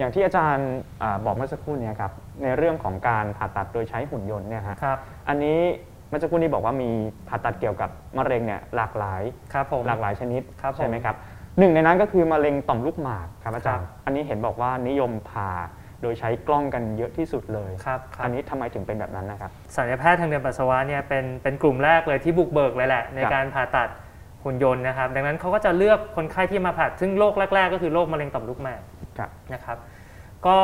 [0.00, 0.70] อย่างที่อาจารย์
[1.02, 5.58] อ่าบอกเมื่อสักครู่เนี้ครับในเรื่องของการผ่าตัดโดยใช้หุ่นยนต์เนี่ยฮะครับอันนี้
[6.08, 6.90] เมื่อสักครู่นี้บอกว่ามี
[7.28, 11.16] ผ่าตัดเกี่ยวกับมะเร็งเนี่ยหลากหลายครับผมหลากหลายชนิดครับผมใช่ไหมครับ
[11.58, 15.50] หนึ่งในนั้นก็คือมะเร็งต่อมลูกหมากครับอาจารครัย์บอันนี้เห็นบอกว่านิยมผ่า
[16.02, 23.88] โดยใช้กล้องกันเยอะที่สุดเลยครับครับอันนี้ทำไมถึงเป็นแบบนั้นนะครับศัลยแพทย์ทางเดินปัสสาวะเนี่ยเป็นเป็นกลุ่มแรกเลยที่บุกเบิกเลยแหละในครับการผ่าตัด
[24.44, 28.80] หุ่นยนต์นะครับ ดังนั้นเขาก็จะเลือกคนไข้ที่มาผ่าซึ่งโรคแรก ๆ ก็คือโรคมะเร็งต่อมลูกหมาก
[29.20, 29.78] ครับนะครับ
[30.46, 30.58] ก็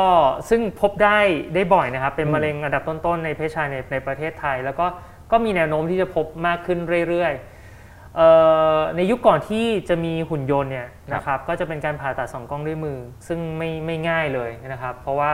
[0.49, 1.19] ซึ่งพบได้
[1.55, 4.85] ได้บ่อยนะครับ เป็นอืมมะเร็งอันดับต้นๆในเพศชายในในประเทศไทย แล้วก็
[5.31, 8.27] ก็มีแนวโน้มที่จะพบมากขึ้นเรื่อยๆเอ่
[8.75, 15.33] อในยุคก่อนที่จะมีหุ่นยนต์เนี่ยนะครับก็จะเป็นการผ่าตัดสองกล้องด้วยมือ ซึ่งไม่ไม่ง่ายเลยนะครับ เพราะว่า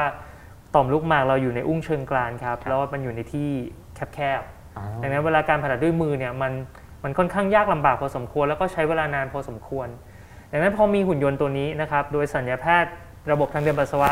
[0.75, 3.49] ต่อมลูกหมากเราอยู่ในอุ้งเชิงกรานครับแล้วมันอยู่ในที่
[4.15, 6.53] แคบๆอ๋อดังนั้นเวลาการผ่าตัดด้วยมือเนี่ยมัน
[7.03, 9.87] มันค่อนข้างยากลำบากพอสมควร แล้วก็ใช้เวลานานพอสมควร
[10.51, 12.91] ดังนั้นพอมีหุ่นยนต์ตัวนี้นะครับ โดยสัญญาแพทย์
[13.31, 14.11] ระบบทางเดินปัสสาวะ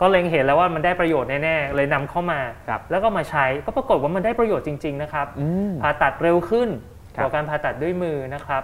[0.00, 6.68] ก็เล็งเห็นแล้วว่ามันได้ประโยชน์แน่ๆเลยนำเข้ามาครับแล้วก็มาใช้ก็ปรากฏว่ามันได้ประโยชน์จริง ๆ นะครับอืมผ่าตัดเร็วขึ้น
[7.16, 8.62] คกรับว่าการผ่าตัดด้วยมือนะครับ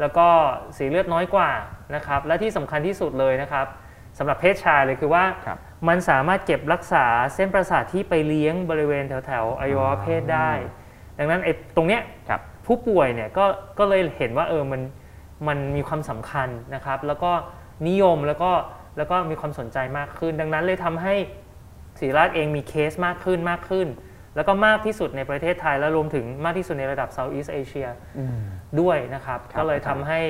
[0.00, 0.26] แล้วก็
[0.76, 1.50] สีเลือดน้อยกว่า
[1.94, 3.66] นะครับ และที่สำคัญที่สุดเลยนะครับ
[4.18, 10.50] สำหรับเพศชายเลยคือว่าครับมันสามารถเก็บรักษาเส้นประสาทที่ไปเลี้ยงบริเวณแถวๆอวัยวะเพศได้
[11.18, 13.44] ดังนั้นไอ้ตรงเนี้ยครับผู้ป่วยเนี่ยก็
[13.78, 14.80] ก็เลยเห็นว่าเออมัน
[15.48, 17.30] มันมีความสำคัญนะครับ แล้วก็
[17.88, 18.50] นิยมแล้วก็
[18.98, 21.14] แล้วก็มีความสนใจมากขึ้น ดังนั้นเลยทำให้
[22.00, 23.88] ศรีราชเองมีเคสมากขึ้นมากขึ้น
[24.36, 28.38] แล้วก็มากที่สุดในประเทศไทย และรวมถึงมากที่สุดในระดับ Southeast Asia อืม
[28.80, 30.20] ด้วยนะครับครับก็เลยทำให้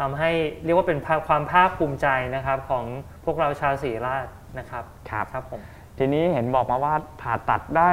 [0.00, 0.30] ทำให้
[0.64, 2.06] เรียกว่าเป็นภาความภาคภูมิใจ
[2.36, 2.84] นะครับของ
[3.24, 4.26] พวกเราชาวศรีราช
[4.58, 5.60] นะครับครับครับผม
[5.98, 7.92] ทีนี้เห็นบอกมาว่าผ่าตัดได้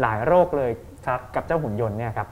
[0.00, 0.70] หลายโรคเลย
[1.06, 2.28] ครับกับเจ้าหุ่นยนต์เนี่ยครับ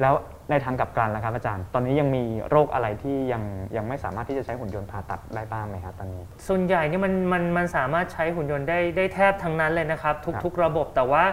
[0.00, 0.14] แล้ว
[0.50, 3.42] ในทางกลับกันล่ะครับอาจารย์ ตอนนี้ยังมีโรคอะไรที่ยัง
[3.76, 11.24] ยังไม่สามารถที่จะใช้หุ่นยนต์ผ่าตัดได้บ้างไหมครับตอนนี้ ส่วนใหญ่เนี่ยมันมันมันสามารถใช้หุ่นยนต์ได้ได้แทบทั้งนั้นเลยนะครับ ทุกๆระบบแต่ว่า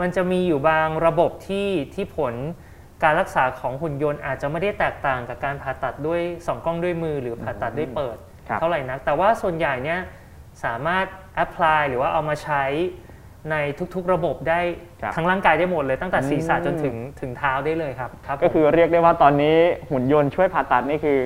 [0.00, 2.34] มันจะมีอยู่บางระบบที่ที่ผล
[3.02, 8.16] การรักษาของหุ่นยนต์อาจจะไม่ได้แตกต่างกับการผ่าตัดด้วยสองกล้องด้วยมือหรือผ่าตัดด้วยเปิด
[8.48, 10.00] ครับเท่าไหร่นักแต่ว่าส่วนใหญ่เนี่ย
[10.64, 12.64] สามารถแอพพลายหรือว่าเอามาใช้
[13.50, 13.56] ใน
[13.94, 14.60] ทุกๆระบบได้
[15.02, 19.56] ครับทั้งร่างกายได้หมดเลยตั้งแต่ศีรษะอืมจนถึงถึงเท้าได้เลยครับครับผมก็คือเรียกได้ว่าตอนนี้
[19.90, 21.18] หุ่นยนต์ช่วยผ่าตัดนี่คือ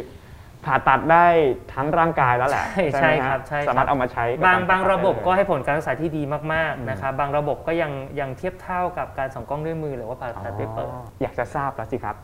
[0.64, 1.26] ผ่าตัดได้
[1.74, 6.22] ทั้งร่างกายแล้วแหละใช่ไหมใช่ฮะครับใช่ครับสามารถเอามาใช้กับบางกบางผ่ตัดระบบได้เลย ก็ให้ผลการรักษาที่ดี
[6.52, 12.16] มากๆนะครับบางระบบก็ยังยังเทียบเท่ากับการส่องกล้องด้วยมือหรือว่าผ่าตัดด้วยเปิดอ๋ออยากจะทราบแล้วสิครับ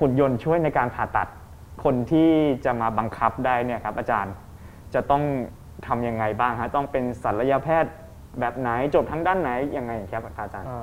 [0.00, 1.28] หุ่นยนต์ช่วยในการผ่าตัด
[1.84, 2.30] คนที่
[2.64, 4.34] จะมาบังคับได้เนี่ยครับอาจารย์
[4.94, 5.22] จะต้อง
[5.86, 7.92] ทำยังไงบ้างฮะต้องเป็นศัลยแพทย์
[8.40, 10.80] แบบไหนจบทั้งด้านไหนยังไงครับอาจารย์อ๋อ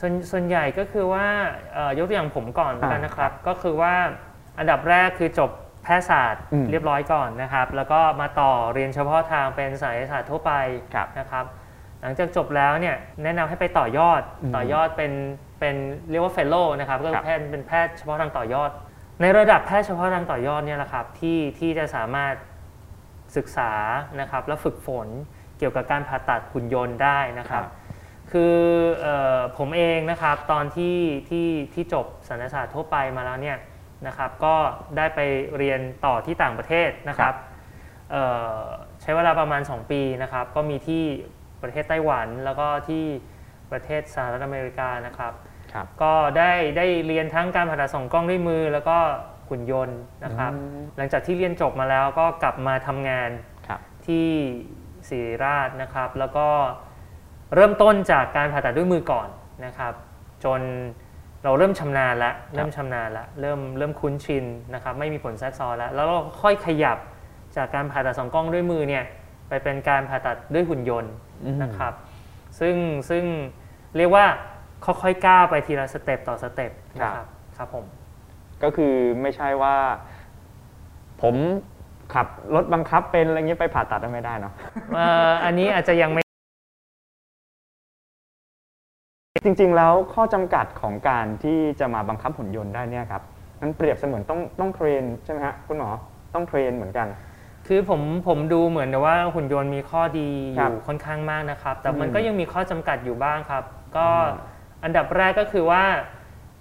[0.00, 1.26] ส่วนส่วนใหญ่ก็คือว่า
[1.74, 3.94] เอ่อยกตัวอย่างผมก่อนแล้วกันนะครับ ก็คือว่า
[4.58, 5.50] อันดับแรกคือจบ
[5.84, 10.52] แพทยศาสตร์อืมเรียบร้อยก่อนนะครับ แล้วก็มาต่อเรียนเฉพาะทางเป็นศัลยศาสตร์ทั่วไป
[10.94, 11.44] ครับนะครับ
[12.00, 15.12] หลังจากจบแล้วเนี่ยแนะนำให้ไปต่อยอดอืมต่อยอดเป็น
[15.60, 15.76] เป็น
[16.10, 18.70] เรียกว่า fellow นะครับครับก็คคือแพทย์เป็นแพทย์เฉพาะทางต่อยอด
[19.20, 22.34] ในระดับแพทย์เฉพาะทางต่อยอดเนี่ยแหละครับที่ที่จะสามารถ
[23.36, 23.72] ศึกษา
[24.20, 25.08] นะครับและฝึกฝน
[25.60, 27.64] เกี่ยวกับการผ่าตัดหุ่นยนต์ได้นะครับ
[28.32, 28.56] คือ
[29.00, 30.98] เออผมเองนะครับตอนที่
[31.30, 33.58] ที่ที่จบศัลยศาสตร์ทั่วไปมาแล้วเนี่ย
[34.06, 34.54] นะครับก็
[34.96, 35.20] ได้ไป
[35.56, 37.34] เรียนต่อที่ต่างประเทศนะครับ
[38.10, 38.58] เอ่อ
[39.02, 41.04] ใช้เวลาประมาณ 2 ปีนะครับ ก็มีที่
[41.62, 43.04] ประเทศไต้หวันแล้วก็ที่
[43.70, 45.32] ประเทศสหรัฐอเมริกานะครับ
[45.72, 48.96] ครับก็ได้ได้เรียนทั้งการผ่าตัดสองกล้องด้วยมือ แล้วก็
[49.48, 53.30] หุ่นยนต์นะครับอืมหลังจากที่เรียนจบมาแล้วก็กลับมาทำงาน
[53.66, 54.28] ครับที่
[55.10, 56.48] ศิริราชนะครับ แล้วก็
[57.54, 59.28] เริ่มต้นจากการผ่าตัดด้วยมือก่อน
[59.66, 59.92] นะครับ
[60.44, 60.60] จน
[61.44, 64.44] เราเริ่มชำนาญแล้วเริ่มชำนาญแล้วเริ่มเริ่มคุ้นชิน
[64.74, 66.98] นะครับ ไม่มีผลแทรกซ้อนแล้ว แล้วเราค่อยขยับ
[67.56, 69.04] จากการผ่าตัดสองกล้องด้วยมือเนี่ย
[69.48, 71.12] ไปเป็นการผ่าตัดด้วยหุ่นยนต์
[71.44, 71.92] อืมนะครับ
[72.60, 72.76] ซึ่ง
[73.10, 73.24] ซึ่ง
[73.96, 74.24] เรียกว่า
[74.84, 77.84] ค่อยๆก้าวไปทีละ step ต่อ step นะครับครับผม
[78.62, 79.76] ก็คือไม่ใช่ว่า
[81.22, 81.34] ผม
[82.14, 84.52] ขับรถบังคับเป็นอะไรเงี้ยไปผ่าตัดไม่ได้เนาะ
[84.94, 86.22] เอ่ออันนี้อาจจะยังไม่
[89.44, 93.22] จริง ๆ แล้วข้อจำกัดของการที่จะมาบังคับหุ่นยนต์ได้เนี่ยครับ
[93.60, 95.90] มันเปรียบเสมือนต้องต้อง train ใช่ไหมฮะคุณหมอ
[96.34, 97.08] ต้อง train เหมือนกัน
[97.68, 103.64] คือผมผมดูเหมือนกับว่าหุ่นยนต์มีข้อดีอครับยู่ค่อนข้างมากนะครับ แต่มันอืมก็ยังมีข้อจำกัดอยู่บ้างครับ
[103.96, 104.26] ก็อืม
[104.84, 105.84] อันดับแรกก็คือว่า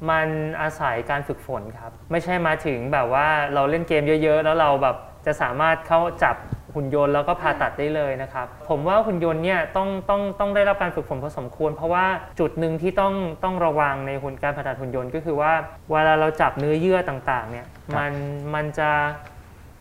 [0.09, 0.27] มัน
[0.61, 6.35] อาศัยการฝึกฝนครับ ไม่ใช่มาถึงแบบว่าเราเล่นเกมเยอะ ๆ แล้วเราแบบ จะสามารถเข้าจับ
[6.75, 12.05] หุ่นยนต์แล้วก็ผ่าตัดได้เลยนะครับ ผมว่าหุ่นยนต์เนี่ยต้องต้องต้องได้รับการฝึกฝนพอสมควร เพราะว่า
[12.39, 15.53] จุดหนึ่งที่ต้องต้องระวังในหุ่นการผ่าตัดหุ่นยนต์ก็คือว่า
[15.89, 18.11] เวลาเราจับเนื้อเยื่อต่างๆเนี่ยมัน
[18.53, 18.89] มันจะ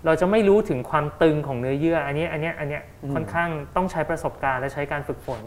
[0.07, 5.41] เราจะไม่รู้ถึงความตึงของเนื้อเยื่อ อันนี้อันเนี้ยอันเนี้ยอืมค่อนข้างต้องใช้ประสบการณ์และใช้การฝึกฝน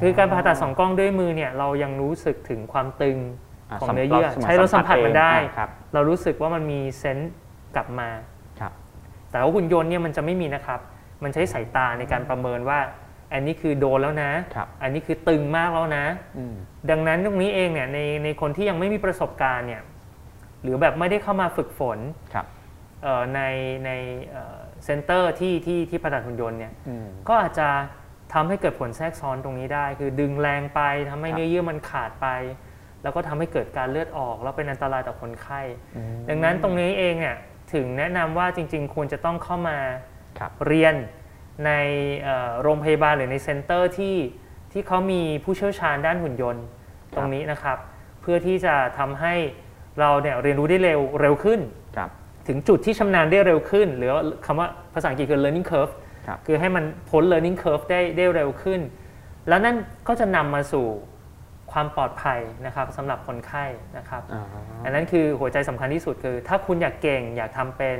[0.00, 7.32] คือการผ่าตัดสองกล้องด้วยมือเนี่ยเรายังรู้สึกถึงความตึงะของสัมเนื้อเยื่อสัมใช้เราสัมผัสมันได้เองอะครับเรารู้สึกว่ามันมีเซนส์
[7.76, 8.39] กลับมาครับ
[9.30, 10.80] แต่ว่าหุ่นยนต์เนี่ยมันจะไม่มีนะครับ
[11.22, 12.78] มันใช้สายตาในการประเมินว่า
[13.32, 16.04] อันนี้คือโดนแล้วนะครับอันนี้คือตึงมากแล้วนะ
[16.38, 16.54] อืม
[16.90, 19.82] ดังนั้นตรงนี้เองเนี่ยในในคนที่ยังไม่มีประสบการณ์เนี่ย
[20.62, 21.98] หรือแบบไม่ได้เข้ามาฝึกฝน
[22.34, 22.46] ครับ
[23.02, 23.40] เอ่อใน
[23.86, 23.90] ใน
[24.84, 27.68] center ที่ที่ที่ผ่าตัดหุ่นยนต์เนี่ยอืมก็อาจจะ
[28.34, 32.28] ทำให้เกิดผลแทรกซ้อนตรงนี้ได้ คือดึงแรงไปทำให้ครับเนื้อเยื่อมันขาดไป
[33.02, 35.60] แล้วก็ทำให้เกิดการเลือดออก แล้วเป็นอันตรายต่อคนไข้
[35.96, 37.36] อืมดังนั้นตรงนี้เองเนี่ย
[37.72, 39.78] ถึงแนะนำว่าจริง ๆ ควรจะต้องเข้ามา
[40.38, 40.94] ครับเรียน
[41.66, 41.70] ใน
[42.22, 44.16] เอ่อโรงพยาบาลหรือใน center ที่
[44.72, 46.64] ที่เขามีผู้เชี่ยวชาญด้านหุ่นยนต์
[47.16, 47.78] ตรงนี้นะครับ
[48.20, 49.34] เพื่อที่จะทำให้
[50.00, 51.60] เราเนี่ยเรียนรู้ได้เร็วเร็วขึ้น
[51.96, 52.10] ครับ
[52.48, 55.92] ถึงจุดที่ชำนาญได้เร็วขึ้น หรือว่าคำว่าภาษาอังกฤษคือ learning curve
[56.26, 58.80] ครับคือให้มันพ้น learning curve ได้ได้เร็วขึ้น
[59.48, 59.76] แล้วนั่น
[60.08, 60.86] ก็จะนำมาสู่
[61.72, 63.64] ความปลอดภัยนะครับสำหรับคนไข้
[63.98, 64.44] นะครับอ่า
[64.84, 67.98] อันนั้นคือหัวใจสำคัญที่สุดคือ ถ้าคุณอยากเก่งอยากทำเป็น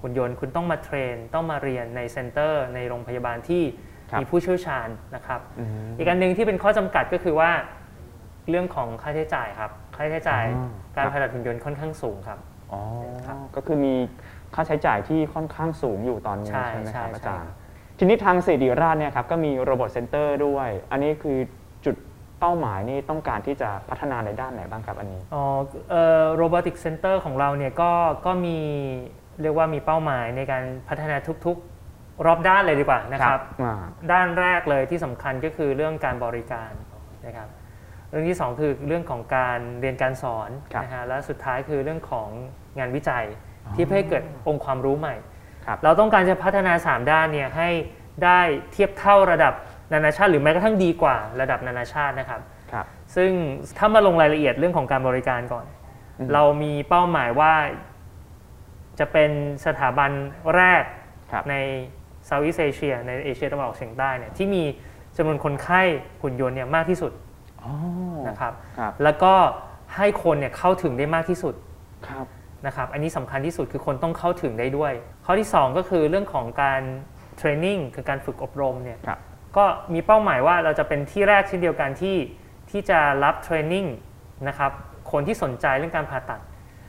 [0.00, 3.62] หุ่นยนต์ คุณต้องมาเทรน ต้องมาเรียนในเซ็นเตอร์ ในโรงพยาบาลที่
[4.10, 7.50] ครับมีผู้เชี่ยวชาญนะครับอืมอีกอันหนึ่งที่เป็นข้อจำกัดก็คือว่า
[8.48, 12.38] เรื่องของค่าใช้จ่ายครับ ค่าใช้จ่ายอ๋อการครับผ่าตัดหุ่นยนต์ค่อนข้างสูงครับ
[12.72, 12.80] อ๋อ
[13.26, 13.94] ครับก็คือมี
[14.54, 17.60] ค่าใช้จ่ายที่ค่อนข้างสูงอยู่ตอนนี้ใช่ใช่ไหมครับใช่อาจารย์ใช่
[17.98, 21.61] ทีนี้ทางศิริราชเนี่ยครับก็มี robot center ด้วย อันนี้คือจุด
[22.42, 25.42] เป้าหมายนี่ต้องการที่จะพัฒนาในด้านไหนบ้างครับอันนี้ อ๋อ
[25.90, 27.90] เอ่อ robotic center ของเราเนี่ยก็
[28.26, 28.58] ก็มี
[29.42, 33.74] เรียกว่ามีเป้าหมายในการพัฒนาทุกๆ รอบด้านเลยดีกว่านะครับ อ่า
[34.12, 36.72] ด้านแรกเลยที่สำคัญก็คือเรื่องการบริการ
[37.26, 37.48] นะครับ
[38.10, 42.28] เรื่องที่สองคือเรื่องของการเรียนการสอนครับนะฮะและสุดท้ายคือเรื่องของ
[42.78, 43.24] งานวิจัย
[43.66, 45.16] อ๋อที่เพื่อให้เกิดองค์ความรู้ใหม่
[45.66, 47.68] ครับ เราต้องการจะพัฒนา 3 ด้านเนี่ยให้
[48.24, 48.40] ได้
[48.72, 49.54] เทียบเท่าระดับ
[49.92, 52.40] นานาชาติหรือแม้กระทั่งดีกว่าระดับนานาชาตินะครับ
[52.72, 53.30] ครับ ซึ่ง
[53.78, 55.66] ถ้ามาลงรายละเอียดเรื่องของการบริการก่อน
[56.18, 57.54] อืมเรามีเป้าหมายว่า
[58.98, 59.30] จะเป็น
[59.66, 60.10] สถาบัน
[60.56, 60.82] แรก
[61.32, 61.56] ครับใน
[62.28, 64.62] Southeast Asia ในเอเชียตะวันออกเฉียงใต้เนี่ยที่มี
[65.16, 65.80] จำนวนคนไข้
[66.22, 67.12] หุ่นยนต์เนี่ยมากที่สุด
[67.62, 67.72] อ๋อ
[68.28, 69.34] นะครับครับแล้วก็
[69.96, 71.54] ให้คนเนี่ยเข้าถึงได้มากที่สุด
[72.08, 72.26] ครับ
[72.66, 74.92] นะครับ อันนี้สำคัญที่สุดคือคนต้องเข้าถึงได้ด้วย
[75.24, 76.82] ข้อที่ 2 ก็คือเรื่องของการ
[77.36, 79.18] เทรนนิ่งคือการฝึกอบรมเนี่ยครับ
[79.56, 82.16] ก็มีเป้าหมายว่าเราจะเป็นที่แรกเช่นเดียวกันที่
[82.70, 83.86] ที่จะรับเทรนนิ่ง
[84.48, 84.70] นะครับ
[85.12, 86.40] คนที่สนใจเรื่องการผ่าตัด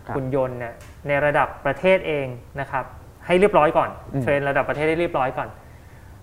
[0.07, 0.73] ครับหุ่นยนต์เนี่ย
[1.07, 2.27] ในระดับประเทศเอง
[2.59, 2.85] นะครับ
[3.25, 5.49] ให้เรียบร้อยก่อนอืมเทรนระดับประเทศให้เรียบร้อยก่อน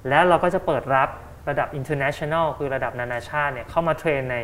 [0.09, 1.09] แล้วเราก็จะเปิดรับ
[1.49, 4.39] ระดับ international คือระดับนานาชาติเนี่ยเข้ามาเทรนใน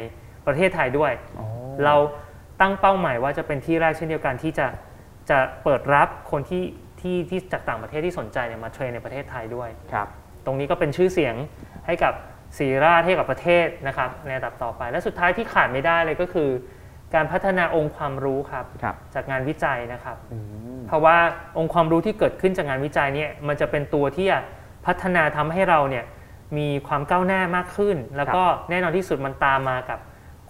[0.47, 1.13] ประเทศไทยด้วย
[1.85, 1.95] เรา
[2.61, 4.67] ตั้งเป้าหมายว่าจะเป็นที่แรกเช่นเดียวกันที่จะ
[5.31, 6.65] จะเปิดรับคนที่
[7.01, 10.09] ที่ที่จากต่างประเทศที่สนใจเนี่ยมาเทรนในประเทศไทยด้วยครับ
[10.47, 11.35] ตรงนี้ก็เป็นชื่อเสียง
[11.87, 12.15] ให้กับ
[12.59, 16.51] ศรีราชให้กับประเทศนะครับในระดับต่อไป และสุดท้ายที่ขาดไม่ได้เลยก็คือ
[17.15, 20.39] การพัฒนาองค์ความรู้ครับครับจากงานวิจัยนะครับอื
[20.79, 21.17] มเพราะว่า
[21.59, 24.39] องค์ความรู้ที่เกิดขึ้นจากงานวิจัยเนี่ยมันจะเป็นตัวที่จะ
[24.87, 26.05] พัฒนาทำให้เราเนี่ย
[26.59, 29.99] มีความก้าวหน้ามากขึ้น แล้วก็แน่นอนที่สุดมันตามมากับ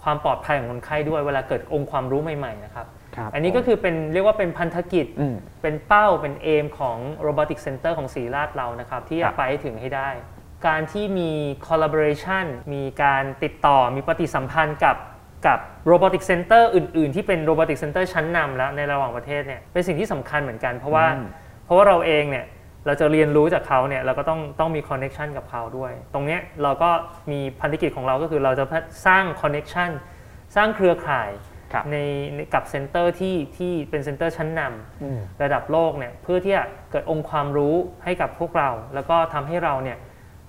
[0.03, 6.97] ความปลอดภัยของคนไข้ด้วยเวลาเกิดองค์ความรู้ใหม่ๆนะครับครับอันนี้ก็คือเป็นเรียกว่าเป็นพันธกิจอืมเป็นเป้าเป็นเอมของ
[7.27, 10.09] Robotic Center ของศรีราชเรานะครับ ที่ครัจะบไปให้ถึงให้ได้
[10.65, 11.31] การที่มี
[11.67, 14.97] collaboration มีการติดต่อมีปฏิสัมพันธ์กับ
[15.47, 15.59] กับ
[15.91, 21.27] Robotic Center อื่น ๆ ที่เป็น Robotic Center ชั้นนำแล้วในระหว่างประเทศเนี่ยเป็นสิ่งที่สำคัญเหมือนกัน เพราะว่าอืม
[21.65, 22.45] เพราะว่าเราเองเนี่ย
[22.85, 26.89] เราจะเรียนรู้จากเขาเนี่ยเราก็ต้องต้องมี connection กับเขาด้วย ตรงเนี้ยเราก็
[27.31, 28.65] มีพันธกิจของเราก็คือเราจะ
[29.05, 29.91] สร้าง connection
[30.55, 31.29] สร้างเครือข่าย
[31.73, 31.97] ครับใน
[32.35, 39.97] ในกับ center ที่ที่เป็น center ชั้นนำอืมระดับโลกเนี่ยเพื่อที่จะเกิดองค์ความรู้ให้กับพวกเรา แล้วก็ทำให้เราเนี่ย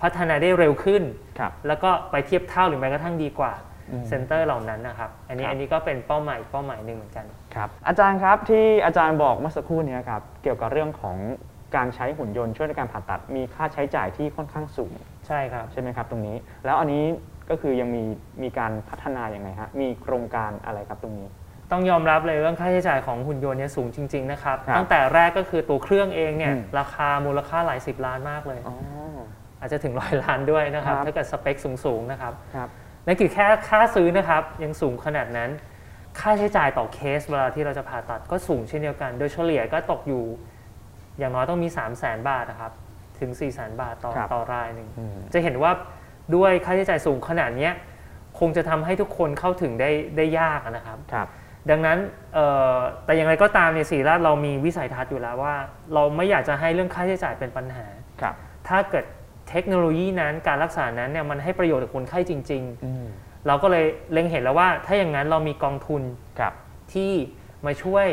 [0.02, 1.02] พัฒนาได้เร็วขึ้น
[1.38, 3.52] ครับแล้วก็ไปเทียบเท่าหรือแม้กระทั่งดีกว่า
[3.90, 11.16] อืม center เหล่านั้นนะครับ อันนี้ครับอันนี้ก็เป็นเป้าหมายเป้าหมายหนึ่งเหมือนกันครับอาจารย์ครับที่อาจารย์บอกเมื่อสักครู่เนี้ครับเกี่ยวกับเรื่องของ
[11.76, 14.92] การใช้หุ่นยนต์ช่วยในการผ่าตัดมีค่าใช้จ่ายที่ค่อนข้างสูง
[15.26, 17.04] ใช่ครับใช่ไหมครับตรงนี้ แล้วอันนี้
[17.50, 18.04] ก็คือยังมี
[18.42, 21.28] มีการพัฒนาอย่างไรฮะมีโครงการอะไรครับตรงนี้
[21.72, 28.60] ต้องยอมรับเลยเรื่องค่าใช้จ่ายของหุ่นยนต์เนี่ยสูงจริง ๆนะครับครับตั้งแต่แรกก็คือตัวเครื่องเองเนี่ยอืมราคามูลค่าหลายสิบล้านมากเลย
[29.60, 32.68] อ๋ออาจจะถึงร้อยล้านด้วยนะครับ ครับ ถ้าเกิดสเปคสูงๆนะครับครับ
[33.06, 35.50] นั่นคือแค่ค่าซื้อนะครับ ยังสูงขนาดนั้น
[36.20, 40.24] ค่าใช้จ่ายต่อเคสเวลาที่เราจะผ่าตัดก็สูงเช่นเดียวกัน โดยเฉลี่ยก็ตกอยู่
[41.18, 42.72] อย่างน้อยต้องมี 3 0 0แสนบาทนะครับ
[43.20, 45.72] ถึง 4 0 0แสนบาทต่อครับ ต่อรายหนึ่ง อืม จะเห็นว่า
[46.36, 47.72] ด้วยค่าใช้จ่ายสูงขนาดเนี้ย
[48.38, 51.28] คงจะทำให้ทุกคนเข้าถึงได้ได้ยากนะครับ ครับ
[51.70, 51.98] ดังนั้น
[52.34, 55.54] เอ่อแต่อย่างไรก็ตามเนี่ยสีราชเรามีวิสัยทัศน์อยู่แล้วว่า
[55.94, 57.86] เราไม่อยากจะให้เรื่องค่าใช้จ่ายเป็นปัญหา
[58.20, 58.34] ครับ
[58.68, 59.04] ถ้าเกิด
[59.50, 63.06] เทคโนโลยีนั้นการรักษานั้นเนี่ยมันให้ประโยชน์กับคนไข้จริงๆอืม
[63.46, 66.02] เราก็เลยเล็งเห็นแล้วว่า ถ้าอย่างนั้นเรามีกองทุน
[66.38, 66.52] ครับ
[66.92, 68.06] ที่ที่มาช่วย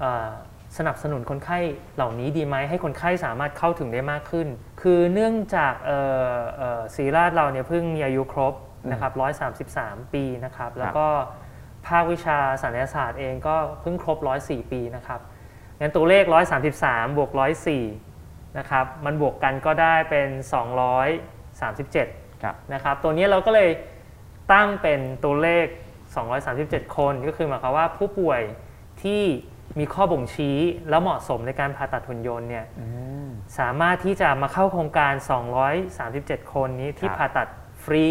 [0.00, 0.30] เอ่อ
[0.78, 1.58] สนับสนุนคนไข้
[1.96, 4.48] เหล่านี้ดีไหมให้คนไข้สามารถเข้าถึงได้มากขึ้น
[4.82, 5.98] คือเนื่องจากเอ่
[6.30, 8.54] อเอ่อศรีราชเราเนี่ยเพิ่งมีอายุครบ
[8.90, 9.12] นะครับ
[9.62, 11.06] 133 ปีนะครับ แล้วก็
[11.86, 15.20] ภาควิชาศัลยศาสตร์เองก็เพิ่งครบ 104 ปีนะครับ
[15.80, 16.24] งั้นตัวเลข
[16.70, 17.30] 133 บวก
[17.74, 18.13] 104
[18.58, 20.28] นะครับมันบวกกันก็ได้เป็น
[21.50, 23.70] 237ครับนะครับตัวนี้เราก็เลย
[24.52, 25.66] ตั้งเป็นตัวเลข
[26.30, 28.40] 237 คนก็คือหมายความว่าผู้ป่วย
[29.02, 29.22] ที่
[29.78, 32.86] มีข้อบ่งชี้แล้วเหมาะสมในการผ่าตัดหุ่นยนต์เนี่ยอื
[33.26, 35.12] มสามารถที่จะมาเข้าโครงการ
[35.82, 37.48] 237 คนนี้ที่ครับผ่าตัด
[37.84, 38.06] ฟรี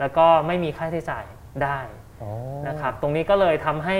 [0.00, 1.24] แล้วก็ไม่มีค่าใช้จ่าย
[1.62, 1.78] ได้
[2.18, 2.28] โอ้
[2.68, 3.98] นะครับ ตรงนี้ก็เลยทำให้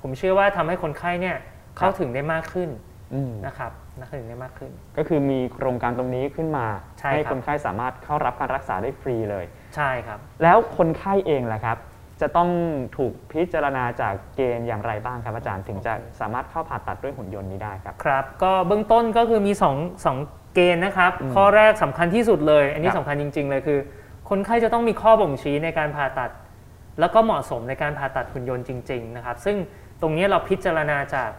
[0.00, 1.36] ผมเชื่อว่าทำให้คนไข้เนี่ย
[1.76, 2.68] เข้าถึงได้มากขึ้น
[3.14, 3.72] อืมนะครับ
[4.06, 6.66] เข้าถึงได้มากขึ้น ก็คือมีโครงการตรงนี้ขึ้นมา
[7.00, 9.44] ใช่ครับคนไข้สามารถเข้ารับการรักษาได้ฟรีเลย
[9.76, 11.78] ใช่ครับ แล้วคนไข้เองล่ะครับ
[12.20, 12.50] จะต้อง
[12.96, 20.18] ถูกพิจารณาจากเกณฑ์อย่างไรบ้างครับอาจารย์ถึงจะสามารถเข้าผ่าตัดด้วยหุ่นยนต์นี้ได้ครับครับ ก็เบื้องต้นก็คือมี2องสอง
[20.54, 23.78] เกณฑ์นะครับอืมข้อแรกสำคัญที่สุดเลย อันนี้ครับสำคัญจริง ๆ เลยคือ
[24.30, 26.30] คนไข้จะต้องมีข้อบ่งชี้ในการผ่าตัด
[27.00, 29.56] แล้วก็เหมาะสมในการผ่าตัดหุ่นยนต์จริง ๆ นะครับ ซึ่ง
[30.00, 31.30] ตรงนี้เราพิจารณาจาก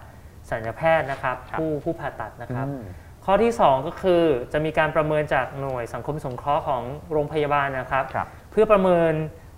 [0.51, 2.81] สัญญแพทย์นะครับครับ ผู้ผู้ผ่าตัดนะครับอืม
[3.25, 9.13] ข้อที่ 2 ก็คือจะมีการประเมินจากหน่วยสังคมสงเคราะห์ของโรงพยาบาลนะครับครับ เพื่อประเมิน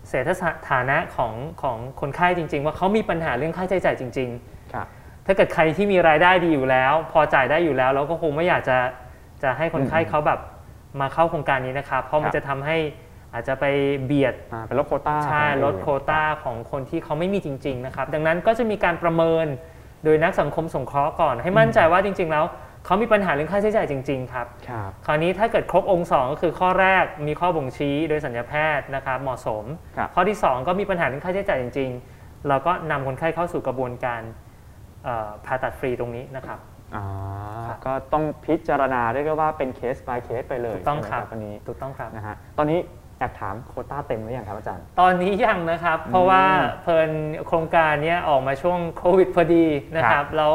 [0.10, 0.30] เศรษฐ
[0.70, 4.88] ฐานะของของคนไข้จริง ๆ ว่าเขามีปัญหาเรื่องค่าใช้จ่ายจริงๆครับ
[5.26, 8.78] ถ้าเกิดใครที่มีรายได้ดีอยู่แล้ว พอจ่ายได้อยู่แล้วเราก็คงไม่อยากจะ
[9.44, 10.40] จะให้คนไข้อืมเขาแบบ
[11.02, 12.78] มาเข้าโครงการนี้นะครับ เพราะมันครับจะทำให้
[13.34, 13.66] อาจจะไป
[14.06, 19.46] เบียดอ่าเป็นลดโควต้าใช่ของลดอื่นโควต้าของคนที่เขาไม่มีจริง ๆ นะครับ ดังนั้นก็จะมีการประเมิน
[20.04, 22.46] โดยนักสังคมสงเคราะห์ก่อน ให้มั่นใจว่าจริง ๆ แล้ว
[22.86, 29.64] เขามีปัญหาเรื่องค่าใช้จ่ายจริง ๆ ครับ ครับคราวนี้ถ้าเกิดครบองค์สองก็คือข้อแรกมีข้อบ่งชี้โดยสัญญาแพทย์นะครับเหมาะสม
[29.98, 34.22] ครับ ข้อที่ 2 ก็มีปัญหาเรื่องค่าใช้จ่ายจริง ๆ เราก็นำคนไข้เข้าสู่กระบวนการ
[35.04, 36.60] เอ่อผ่าตัดฟรีตรงนี้นะครับ
[36.96, 37.06] อ่า
[37.68, 42.80] ครับ ก็ต้องพิจารณาเรียกได้ว่าเป็นเคส by เคสไปเลยถูกต้องใช่ไหมครับอันนี้ถูกต้องครับนะฮะตอนนี้
[43.22, 46.44] แอบถามโควต้าเต็มหรือยังครับอาจารย์ ตอนนี้ยังนะครับ เพราะว่า
[46.82, 47.12] เพลิน
[47.48, 50.54] โครงการเนี้ยออกมาช่วงโควิดพอดีนะคครัรับบแล้ว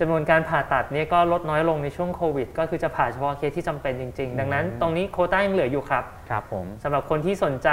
[0.00, 7.68] จำนวนการผ่าตัดเนี่ยก็ลดน้อยลงในช่วงโควิด ก็คือจะผ่าเฉพาะเคสที่จำเป็นจริง ๆ ดังนั้นตรงนี้โควต้ายังเหลืออยู่ครับ ครับผมสำหรับคนที่สนใจ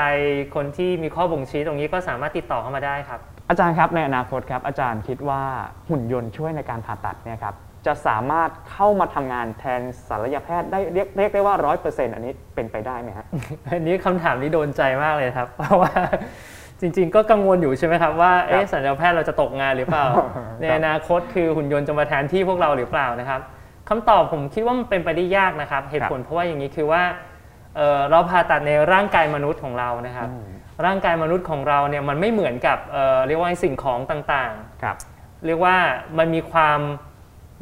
[0.56, 5.42] คนที่มีข้อบ่งชี้ตรงนี้ก็สามารถติดต่อเข้ามาได้ครับ อาจารย์ครับในอนาคตครับอาจารย์คิดว่า
[5.90, 7.56] หุ่นยนต์ช่วยในการผ่าตัดเนี่ยครับ
[7.88, 13.26] จะสามารถเข้ามาทำงานแทนศัลยแพทย์ได้เรียกเรียกได้ว่าร้อยเปอร์เซ็นต์อันนี้เป็นไปได้ไหมฮะ
[13.71, 15.93] อันนี้คำถามนี้โดนใจมากเลยครับ เพราะว่า
[16.82, 20.06] จริง ๆ ก็กังวลอยู่ใช่ไหมครับว่าเอ๊ะสัญญาแพทย์เราจะตกงานหรือเปล่า
[20.62, 23.41] ในอนาคตคือหุ่นยนต์จะมาแทนที่พวกเราหรือเปล่านะครับ
[23.89, 27.04] คำตอบผมคิดว่ามันเป็นไปได้ยากนะครับ เหตุผลเพราะว่าอย่างนี้คือว่า
[27.76, 30.30] เอ่อเราผ่าตัดในร่างกายมนุษย์ของเรานะครับ
[30.86, 34.95] ร่างกายมนุษย์ของเราเนี่ยมันไม่เหมือนกับเอ่อเรียกว่าสิ่งของต่างๆครับ
[35.45, 35.76] เรียกว่า
[36.17, 36.80] มันมีความ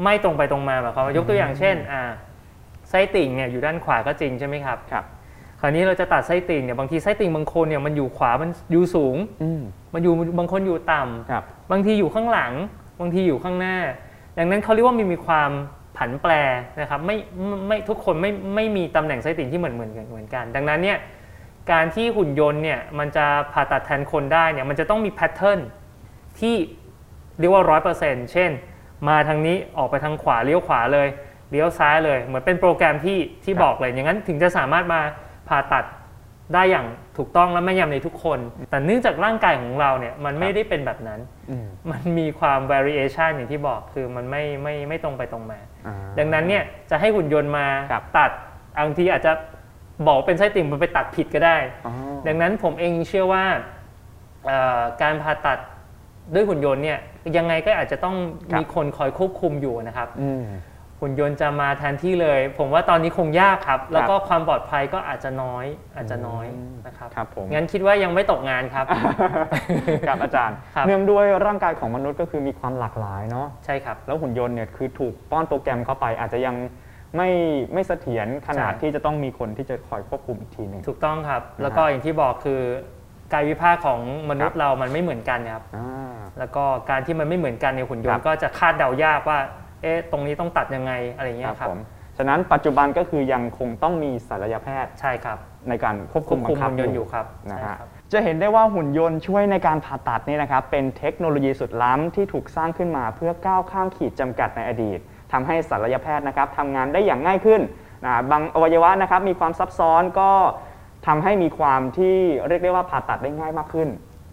[0.03, 2.03] ไม่ตรงไปตรงมาหมายความว่ายกตัวอย่างเช่นอ่า
[2.89, 5.05] ไส้ติ่งเนี่ยอยู่ด้านขวาก็จริงใช่ไหมครับครับ
[5.59, 9.61] คราวนี้เราจะตัดไส้ติ่งเนี่ยบางทีไส้ติ่งบางคนเนี่ยมันอยู่ขวามันอยู่สูงอืม
[9.93, 12.53] มันอยู่บางคนอยู่ต่ำครับ บางทีอยู่ข้างหลัง
[12.99, 13.77] บางทีอยู่ข้างหน้า
[14.37, 15.51] ดังนั้นเขาเรียกว่ามันมีความ
[15.97, 16.31] ผันแปร
[16.81, 20.97] นะครับไม่ไม่ไม่ทุกคนไม่ไม่มีตำแหน่งไส้ติ่งที่เหมือนเหมือนกันเหมือนกัน ดังนั้นเนี่ย
[21.71, 25.59] การที่หุ่นยนต์เนี่ยมันจะผ่าตัดแทนคนได้เนี่ยมันจะต้องมีแพทเทิร์น
[26.39, 26.55] ที่
[27.39, 28.51] เรียกว่าร้อยเปอร์เซ็นต์เช่น
[29.07, 31.07] มาทางนี้ออกไปทางขวาเลี้ยวขวาเลย
[31.51, 35.01] เลี้ยวซ้ายเลย เหมือนเป็นโปรแกรมที่ที่ครับบอกเลย อย่างนั้นถึงจะสามารถมา
[35.47, 35.85] ผ่าตัด
[36.53, 48.31] ได้อย่างถูกต้องและแม่นยำในทุกคน แต่เนื่องจากร่างกายของเราเนี่ยมันไม่ได้เป็นแบบนั้นอืมมันมีความ variation อย่างที่บอกคือมันไม่ไม่ไม่ตรงไปตรงมาอ่าดังนั้นเนี่ยจะให้หุ่นยนต์มาครับตัด
[48.79, 49.31] บางทีอาจจะ
[50.07, 51.93] บอกเป็นไส้ติ่งมันไปตัดผิดก็ได้อ๋อ
[52.27, 53.45] ดังนั้นผมเองเชื่อว่า
[54.45, 55.59] เอ่อการผ่าตัด
[56.33, 56.99] ด้วยหุ่นยนต์เนี่ย
[57.37, 58.15] ยังไงก็อาจจะต้อง
[58.51, 60.43] ครับมีคนคอยควบคุมอยู่นะครับอืม
[61.01, 68.85] หุ่นยนต์จะมาแทนที่เลย ผมว่าตอนนี้คงยากครับ แล้วก็ความปลอดภัยก็อาจจะน้อย อาจจะน้อยอืมนะครับครับผมงั้นคิดว่ายังไม่ตกงานครับ
[70.07, 76.55] ครับอาจารย์ครับเนื่องด้วยร่างกายของมนุษย์ก็คือมีความหลากหลายเนาะใช่ครับแล้วหุ่นยนต์เนี่ยคือถูกป้อนโปรแกรมเข้าไปอาจจะยัง
[77.15, 77.29] ไม่
[77.73, 82.61] ไม่เสถียรขนาดใช่ที่จะต้องมีคนที่จะคอยควบคุมอีกทีหนึ่งถูกต้องครับนะฮะแล้วก็อย่างที่บอกคือ
[83.33, 89.39] กายวิภาคของมนุษย์เรามันไม่เหมือนกันครับอ่าแล้วก็การที่มันไม่เหมือนกันในยหุ่นยนครัต์บก็จะคาดเดายากว่า
[89.81, 91.81] เอ๊ะตรงนี้ต้องตัดยังไงอะไรอย่างเงี้คยรับครับผม
[92.17, 95.37] ฉะนั้นปัจจุบันก็คือยังคงต้องมีศัลยแพทย์ใช่ครับ
[95.69, 104.99] ในการควบคคุวมบบัคุมงคับหุ่นยนต์อยู่ครับนะใช่ฮะครับจะเห็นได้ว่าหุ่นยนต์ช่วยในการผ่าตัดนี่นะครับเป็นเทคโนโลยีสุดล้ำที่ถูกสร้างขึ้นมาเพื่อก้าวข้ามขีดจำกัดในอดีต
[105.31, 107.61] ทำให้ศัลยแพทย์นะครับทำงานได้อย่างง่ายขึ้น
[108.05, 110.29] นะบางอวัยวะนะครับมีความซับซ้อนก็
[111.07, 113.89] ทำให้มีความที่เรียกได้ว่าผ่าตัดได้ง่ายมากขึ้น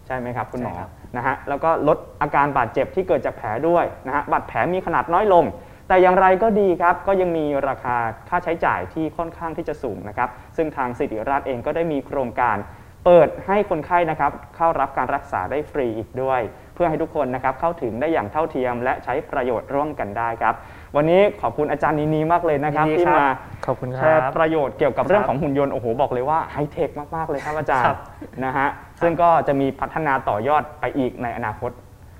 [0.07, 5.45] ใช่ไหมครับคุณหมอใช่ครับนะฮะแล้วก็ลดอาการบาดเจ็บที่เกิดจากแผลด้วยนะฮะบาดแผลมีขนาดน้อยลง
[5.87, 7.95] แต่อย่างไรก็ดีครับ ก็ยังมีราคา
[8.29, 12.57] ค่าใช้จ่ายที่ค่อนข้างที่จะสูงนะครับ ซึ่งทางสิริราชเองก็ได้มีโครงการ
[13.05, 16.41] เปิดให้คนไข้นะครับเข้ารับการรักษาได้ฟรีอีกด้วย
[16.75, 20.53] เพื่อให้ทุกคนนะครับเข้าถึงได้อย่างเท่าเทียม และใช้ประโยชน์ร่วมกันได้ครับ
[20.95, 23.27] วันนี้ขอบคุณอาจารย์นีนีมากเลยนะครับยินดีที่ครับมา
[23.65, 27.97] ขอบคุณคแชรัร์บประโยชน์เกี่ยวกับเรื่องครับของหุ่นยนต์โอ้โหบอกเลยว่าไฮเทคมากๆเลยครับอาจารครัย์บ
[28.45, 28.67] นะฮะ
[29.01, 31.71] ซึ่งก็จะมีพัฒนาต่อยอดไปอีกในอนาคต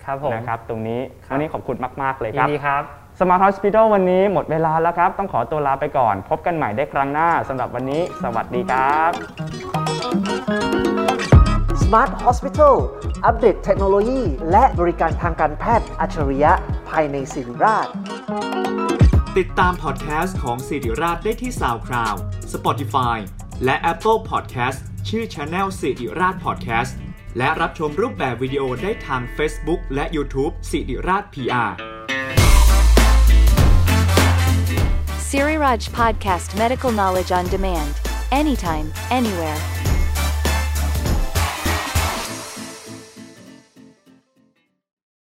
[0.06, 9.12] ครับผมนะครับ ตรงนี้ครับวันนี้ขอบคุณมาก ๆเลยคยิรับนดีครับ Smart Hospital วันนี้หมดเวลาแล้วครับ ต้องขอตัวลาไปก่อน พบกันใหม่ได้ครั้งหน้าสำหรับวันนี้ สวัสดีครับ
[11.84, 12.76] Smart Hospital
[13.26, 14.22] อัปเดตเทคโนโลยี
[14.52, 16.52] และบริการทางการแพทย์อัจฉริยะ
[16.90, 17.88] ภายในสิริราช
[19.38, 22.18] ติดตามพอดแคสต์ของสิริราชได้ที่ SoundCloud
[22.54, 23.18] Spotify
[23.64, 26.92] และ Apple Podcast ชื่อ Channel สิริราช Podcast
[27.38, 31.72] และรับชมรูปแบบวิดีโอได้ทาง Facebook และ YouTube สิริราช PR
[35.34, 38.00] Siri Raj Podcast Medical Knowledge on Demand.
[38.32, 39.83] Anytime, anywhere.